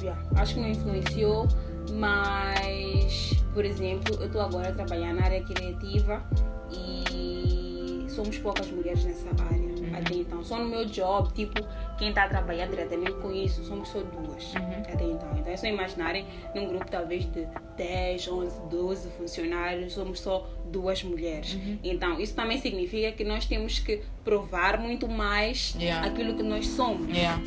Yeah, 0.00 0.20
acho 0.36 0.54
que 0.54 0.60
não 0.60 0.68
influenciou. 0.68 1.46
Mas, 1.92 3.32
por 3.54 3.64
exemplo, 3.64 4.14
eu 4.20 4.26
estou 4.26 4.40
agora 4.40 4.68
a 4.70 4.72
trabalhar 4.72 5.14
na 5.14 5.24
área 5.24 5.42
criativa 5.42 6.22
e 6.72 8.06
somos 8.08 8.38
poucas 8.38 8.70
mulheres 8.70 9.04
nessa 9.04 9.28
área. 9.28 9.66
Até 9.96 10.14
então, 10.14 10.44
só 10.44 10.58
no 10.58 10.68
meu 10.68 10.84
job, 10.84 11.32
tipo, 11.32 11.54
quem 11.98 12.10
está 12.10 12.24
a 12.24 12.28
trabalhar 12.28 12.66
diretamente 12.66 13.12
com 13.12 13.32
isso, 13.32 13.64
somos 13.64 13.88
só 13.88 14.00
duas. 14.00 14.54
Uhum. 14.54 14.72
Até 14.92 15.04
então. 15.04 15.30
Então 15.38 15.52
é 15.52 15.56
só 15.56 15.66
imaginarem 15.66 16.26
num 16.54 16.68
grupo 16.68 16.86
talvez 16.90 17.24
de 17.32 17.46
10, 17.76 18.28
11, 18.28 18.60
12 18.68 19.08
funcionários, 19.10 19.92
somos 19.94 20.20
só 20.20 20.46
duas 20.70 21.02
mulheres. 21.02 21.56
Então, 21.82 22.20
isso 22.20 22.34
também 22.34 22.58
significa 22.60 23.12
que 23.12 23.24
nós 23.24 23.46
temos 23.46 23.78
que 23.78 24.02
provar 24.24 24.78
muito 24.78 25.08
mais 25.08 25.74
Yeah. 25.78 26.06
aquilo 26.06 26.34
que 26.34 26.42
nós 26.42 26.66
somos. 26.68 27.08
Yeah. 27.08 27.40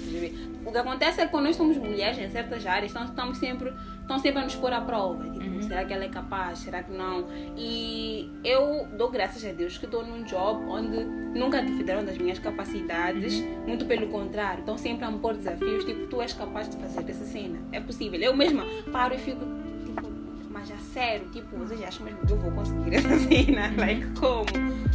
O 0.65 0.71
que 0.71 0.77
acontece 0.77 1.21
é 1.21 1.25
que 1.25 1.31
quando 1.31 1.45
nós 1.45 1.55
somos 1.55 1.77
mulheres 1.77 2.17
em 2.17 2.29
certas 2.29 2.65
áreas, 2.65 2.91
então 2.91 3.05
estamos 3.05 3.37
sempre, 3.37 3.73
estão 4.01 4.19
sempre 4.19 4.39
a 4.41 4.43
nos 4.43 4.55
pôr 4.55 4.71
à 4.71 4.81
prova. 4.81 5.23
Será 5.69 5.85
que 5.85 5.93
ela 5.93 6.03
é 6.03 6.09
capaz? 6.09 6.59
Será 6.59 6.81
que 6.81 6.91
não? 6.91 7.27
E 7.55 8.27
eu 8.43 8.87
dou 8.97 9.11
graças 9.11 9.45
a 9.45 9.51
Deus 9.51 9.77
que 9.77 9.85
estou 9.85 10.03
num 10.03 10.23
job 10.23 10.65
onde 10.65 11.05
nunca 11.37 11.61
duvidaram 11.61 12.03
das 12.03 12.17
minhas 12.17 12.39
capacidades, 12.39 13.39
muito 13.67 13.85
pelo 13.85 14.07
contrário, 14.07 14.61
estão 14.61 14.75
sempre 14.79 15.05
a 15.05 15.11
me 15.11 15.19
pôr 15.19 15.35
desafios, 15.35 15.85
tipo, 15.85 16.07
tu 16.07 16.23
és 16.23 16.33
capaz 16.33 16.67
de 16.67 16.77
fazer 16.77 17.07
essa 17.07 17.23
cena. 17.23 17.59
É 17.71 17.79
possível. 17.79 18.19
Eu 18.19 18.35
mesma 18.35 18.65
paro 18.91 19.13
e 19.13 19.19
fico, 19.19 19.45
tipo, 19.85 20.09
mas 20.49 20.71
a 20.71 20.77
sério, 20.77 21.29
tipo, 21.29 21.55
vocês 21.55 21.83
acham 21.83 22.03
mesmo 22.03 22.25
que 22.25 22.33
eu 22.33 22.37
vou 22.39 22.51
conseguir 22.51 22.95
essa 22.95 23.19
cena? 23.29 23.71
Like, 23.77 24.07
como? 24.19 24.45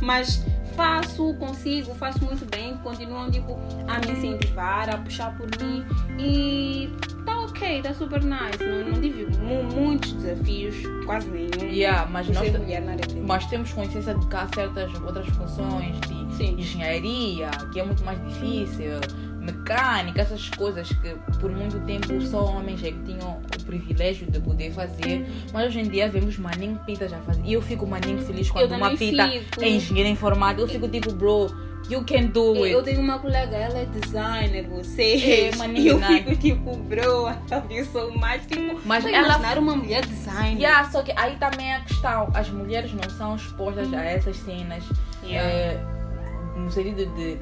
Mas 0.02 0.44
faço, 0.74 1.34
consigo, 1.34 1.94
faço 1.94 2.24
muito 2.24 2.44
bem, 2.50 2.76
continuam, 2.78 3.30
tipo, 3.30 3.56
a 3.87 4.04
me 4.04 4.12
incentivar, 4.12 4.90
a 4.92 4.98
puxar 4.98 5.37
por 5.37 5.46
mim 5.62 5.84
e 6.18 6.90
ok, 7.54 7.82
tá 7.82 7.94
super 7.94 8.22
nice. 8.22 8.62
Não, 8.64 8.90
não 8.90 9.00
tive 9.00 9.26
mu- 9.38 9.62
muitos 9.74 10.12
desafios, 10.12 10.74
quase 11.06 11.28
nenhum. 11.30 11.70
Yeah, 11.72 12.08
mas 12.10 12.28
nós, 12.28 12.48
mas 13.26 13.46
temos 13.46 13.72
consciência 13.72 14.14
de 14.14 14.26
que 14.26 14.36
há 14.36 14.48
certas 14.54 14.92
outras 15.02 15.26
funções 15.28 16.00
de 16.00 16.36
Sim. 16.36 16.54
engenharia, 16.58 17.50
que 17.72 17.80
é 17.80 17.84
muito 17.84 18.04
mais 18.04 18.18
difícil, 18.26 19.00
mecânica, 19.40 20.22
essas 20.22 20.48
coisas 20.50 20.88
que 20.88 21.14
por 21.38 21.50
muito 21.50 21.78
tempo 21.80 22.20
só 22.22 22.44
homens 22.44 22.82
é 22.82 22.90
que 22.90 22.98
tinham 23.04 23.40
o 23.60 23.64
privilégio 23.64 24.26
de 24.30 24.40
poder 24.40 24.72
fazer. 24.72 25.24
Mas 25.52 25.66
hoje 25.68 25.80
em 25.80 25.88
dia 25.88 26.08
vemos 26.08 26.38
maninho 26.38 26.78
pitas 26.86 27.12
a 27.12 27.18
fazer. 27.18 27.42
E 27.44 27.52
eu 27.52 27.62
fico 27.62 27.86
maninho 27.86 28.18
feliz 28.18 28.50
quando 28.50 28.72
uma 28.72 28.90
pita 28.96 29.28
fico. 29.28 29.62
é 29.64 29.68
engenheira 29.68 30.08
informática. 30.08 30.62
Eu 30.62 30.68
fico 30.68 30.88
tipo, 30.88 31.12
bro, 31.12 31.46
you 31.90 32.05
can 32.05 32.27
do 32.27 32.57
Eu 32.66 32.79
it. 32.79 32.85
tenho 32.90 33.01
uma 33.01 33.18
colega, 33.18 33.57
ela 33.57 33.79
é 33.79 33.85
designer, 33.87 34.66
você. 34.68 35.51
É, 35.53 35.57
mas 35.57 35.70
eu 35.85 36.01
fico 36.01 36.37
tipo, 36.37 36.77
bro, 36.77 37.29
I 37.29 37.37
love 37.51 37.75
you 37.75 37.85
so 37.87 38.11
much. 38.12 38.47
Tipo, 38.49 38.81
Mas 38.85 39.05
ela- 39.05 39.27
imaginar 39.27 39.59
uma 39.59 39.77
mulher 39.77 40.05
designer. 40.07 40.57
Yeah, 40.61 40.90
só 40.90 41.03
que 41.03 41.12
aí 41.16 41.37
também 41.37 41.73
é 41.73 41.77
a 41.77 41.81
questão, 41.81 42.29
as 42.35 42.49
mulheres 42.51 42.92
não 42.92 43.09
são 43.11 43.37
expostas 43.37 43.92
a 43.92 44.03
essas 44.05 44.37
cenas. 44.37 44.85
Yeah. 45.25 45.51
eh, 45.51 45.81
no 46.57 46.70
sentido 46.70 47.07
de. 47.16 47.37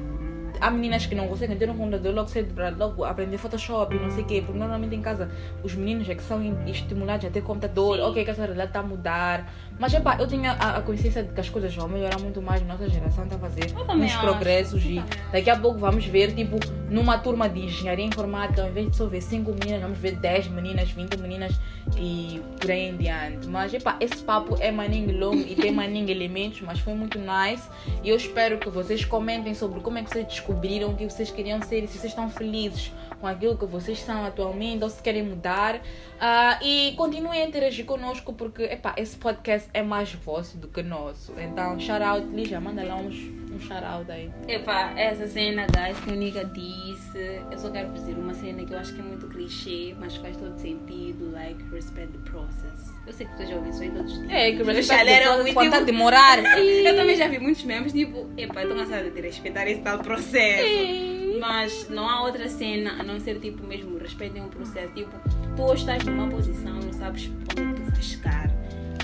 Há 0.61 0.71
meninas 0.71 1.05
que 1.05 1.15
não 1.15 1.27
conseguem 1.27 1.57
ter 1.57 1.69
um 1.69 1.75
computador 1.75 2.13
logo 2.13 2.29
cedo 2.29 2.53
para 2.53 2.69
logo 2.69 3.03
aprender 3.03 3.37
Photoshop 3.37 3.95
e 3.95 3.99
não 3.99 4.09
sei 4.11 4.23
o 4.23 4.27
quê, 4.27 4.41
porque 4.45 4.57
normalmente 4.57 4.95
em 4.95 5.01
casa 5.01 5.29
os 5.63 5.75
meninos 5.75 6.07
é 6.09 6.15
que 6.15 6.23
são 6.23 6.41
estimulados 6.67 7.25
a 7.25 7.29
ter 7.29 7.41
computador, 7.41 7.97
Sim. 7.97 8.03
ok, 8.03 8.23
que 8.23 8.31
essa 8.31 8.41
realidade 8.41 8.69
está 8.69 8.79
a 8.79 8.83
mudar. 8.83 9.51
Mas 9.79 9.93
epá, 9.93 10.17
eu 10.19 10.27
tinha 10.27 10.53
a, 10.53 10.77
a 10.77 10.81
consciência 10.81 11.23
de 11.23 11.33
que 11.33 11.41
as 11.41 11.49
coisas 11.49 11.75
vão 11.75 11.87
melhorar 11.87 12.19
muito 12.19 12.41
mais, 12.41 12.61
nossa 12.65 12.87
geração 12.89 13.23
está 13.25 13.35
a 13.35 13.39
fazer 13.39 13.73
uns 13.75 14.15
progressos 14.15 14.83
e 14.85 15.03
daqui 15.31 15.49
a 15.49 15.57
pouco 15.57 15.79
vamos 15.79 16.05
ver, 16.05 16.33
tipo, 16.33 16.57
numa 16.93 17.17
turma 17.17 17.49
de 17.49 17.61
engenharia 17.61 18.05
informática, 18.05 18.61
ao 18.61 18.69
invés 18.69 18.91
de 18.91 18.95
só 18.95 19.07
ver 19.07 19.21
5 19.21 19.51
meninas, 19.51 19.81
vamos 19.81 19.97
ver 19.97 20.11
10 20.11 20.49
meninas, 20.49 20.91
20 20.91 21.17
meninas 21.17 21.59
e 21.97 22.39
por 22.59 22.69
aí 22.69 22.89
em 22.89 22.95
diante. 22.95 23.47
Mas 23.47 23.73
epá, 23.73 23.97
esse 23.99 24.17
papo 24.17 24.55
é 24.59 24.71
maninho 24.71 25.17
longo 25.17 25.41
e 25.41 25.55
tem 25.55 25.71
maninho 25.71 26.07
elementos, 26.11 26.61
mas 26.61 26.79
foi 26.79 26.93
muito 26.93 27.17
nice. 27.17 27.67
E 28.03 28.09
eu 28.09 28.15
espero 28.15 28.59
que 28.59 28.69
vocês 28.69 29.03
comentem 29.03 29.55
sobre 29.55 29.79
como 29.79 29.97
é 29.97 30.03
que 30.03 30.11
vocês 30.11 30.27
descobriram 30.27 30.91
o 30.91 30.95
que 30.95 31.09
vocês 31.09 31.31
queriam 31.31 31.59
ser 31.63 31.83
e 31.83 31.87
se 31.87 31.97
vocês 31.97 32.11
estão 32.11 32.29
felizes 32.29 32.91
com 33.23 33.27
aquilo 33.27 33.57
que 33.57 33.65
vocês 33.65 33.99
são 33.99 34.25
atualmente 34.25 34.83
ou 34.83 34.89
se 34.89 35.01
querem 35.01 35.23
mudar. 35.23 35.81
Ah, 36.19 36.59
e 36.61 36.93
continuem 36.97 37.41
a 37.41 37.45
interagir 37.45 37.85
conosco 37.85 38.33
porque 38.33 38.63
epá, 38.63 38.93
esse 38.97 39.15
podcast 39.15 39.69
é 39.73 39.81
mais 39.81 40.11
vosso 40.11 40.57
do 40.57 40.67
que 40.67 40.83
nosso. 40.83 41.33
Então, 41.39 41.79
shout 41.79 42.03
out, 42.03 42.27
Lígia, 42.27 42.59
manda 42.59 42.83
lá 42.83 42.97
uns, 42.97 43.15
um 43.49 43.57
shout 43.61 43.81
out 43.85 44.11
aí. 44.11 44.29
Epá, 44.45 44.91
essa 44.97 45.25
cena, 45.25 45.65
guys, 45.67 45.97
que 46.01 46.11
o 46.11 46.15
Nika 46.15 46.43
disse, 46.43 47.41
eu 47.49 47.57
só 47.57 47.69
quero 47.69 47.93
dizer 47.93 48.13
uma 48.17 48.33
cena 48.33 48.65
que 48.65 48.73
eu 48.73 48.77
acho 48.77 48.93
que 48.93 48.99
é 48.99 49.03
muito 49.03 49.25
clichê, 49.29 49.95
mas 49.97 50.17
faz 50.17 50.35
todo 50.35 50.57
sentido, 50.57 51.31
like, 51.31 51.63
respect 51.71 52.11
the 52.11 52.29
process. 52.29 52.93
Eu 53.07 53.13
sei 53.13 53.25
que 53.25 53.37
tu 53.37 53.45
já 53.45 53.55
ouviu 53.55 53.71
isso 53.71 53.83
aí 53.83 53.91
todos 53.91 54.11
os 54.11 54.19
dias. 54.19 54.31
É, 54.31 54.51
que 54.51 54.63
Mas 54.65 54.85
quando 54.85 55.43
muito 55.43 55.53
quando 55.53 55.71
tá 55.71 55.77
a 55.77 55.79
demorar. 55.79 56.39
Eu 56.57 56.95
também 56.97 57.15
já 57.15 57.29
vi 57.29 57.39
muitos 57.39 57.63
memes, 57.63 57.93
tipo, 57.93 58.29
epá, 58.35 58.63
eu 58.63 58.69
tô 58.69 58.75
cansada 58.75 59.09
de 59.09 59.21
respeitar 59.21 59.65
esse 59.65 59.79
tal 59.79 59.99
processo. 59.99 61.12
Mas 61.43 61.89
não 61.89 62.09
há 62.09 62.21
outra 62.21 62.47
cena 62.47 63.01
a 63.01 63.03
não 63.03 63.19
ser, 63.19 63.37
tipo, 63.37 63.67
mesmo, 63.67 63.97
respeitem 63.97 64.41
um 64.41 64.47
processo. 64.47 64.93
Tipo, 64.93 65.11
tu 65.57 65.73
estás 65.73 66.01
numa 66.05 66.25
posição, 66.29 66.75
não 66.75 66.93
sabes 66.93 67.29
onde 67.59 67.73
tu 67.73 67.91
vais 67.91 68.05
chegar. 68.05 68.49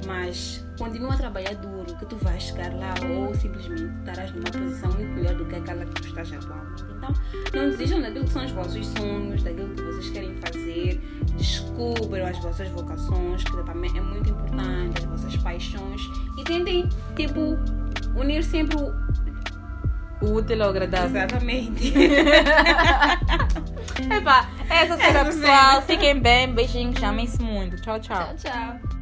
Mas 0.07 0.65
continua 0.77 1.15
a 1.15 1.17
trabalhar 1.17 1.55
duro, 1.55 1.93
que 1.97 2.05
tu 2.05 2.15
vais 2.15 2.41
chegar 2.41 2.73
lá 2.75 2.93
ou 3.09 3.35
simplesmente 3.35 3.93
estarás 3.99 4.31
numa 4.31 4.49
posição 4.51 4.89
muito 4.93 5.11
melhor 5.15 5.35
do 5.35 5.45
que 5.47 5.55
aquela 5.55 5.85
que 5.85 6.01
tu 6.01 6.07
estás 6.07 6.31
atualmente. 6.31 6.83
Então, 6.97 7.13
não 7.53 7.69
desistam 7.71 8.01
daquilo 8.01 8.23
que 8.23 8.31
são 8.31 8.45
os 8.45 8.51
vossos 8.51 8.87
sonhos, 8.87 9.43
daquilo 9.43 9.75
que 9.75 9.81
vocês 9.81 10.09
querem 10.11 10.37
fazer. 10.37 11.01
Descubram 11.35 12.25
as 12.25 12.39
vossas 12.39 12.69
vocações, 12.69 13.43
que 13.43 13.63
também 13.65 13.97
é 13.97 14.01
muito 14.01 14.29
importante, 14.29 14.99
as 14.99 15.03
vossas 15.03 15.35
paixões. 15.35 16.01
E 16.37 16.43
tentem, 16.45 16.87
tipo, 17.17 17.57
unir 18.17 18.45
sempre 18.45 18.77
o. 18.77 19.08
Útil 20.21 20.63
ao 20.63 20.69
agradável. 20.69 21.07
Exatamente. 21.09 21.93
Epá, 24.11 24.49
essa 24.69 24.97
será 24.97 25.19
Essa 25.21 25.25
pessoal. 25.25 25.69
cena. 25.71 25.81
Fiquem 25.83 26.19
bem, 26.19 26.53
beijinhos, 26.53 26.99
chamem-se 26.99 27.41
muito. 27.41 27.81
Tchau, 27.81 27.99
tchau. 27.99 28.35
tchau. 28.37 28.98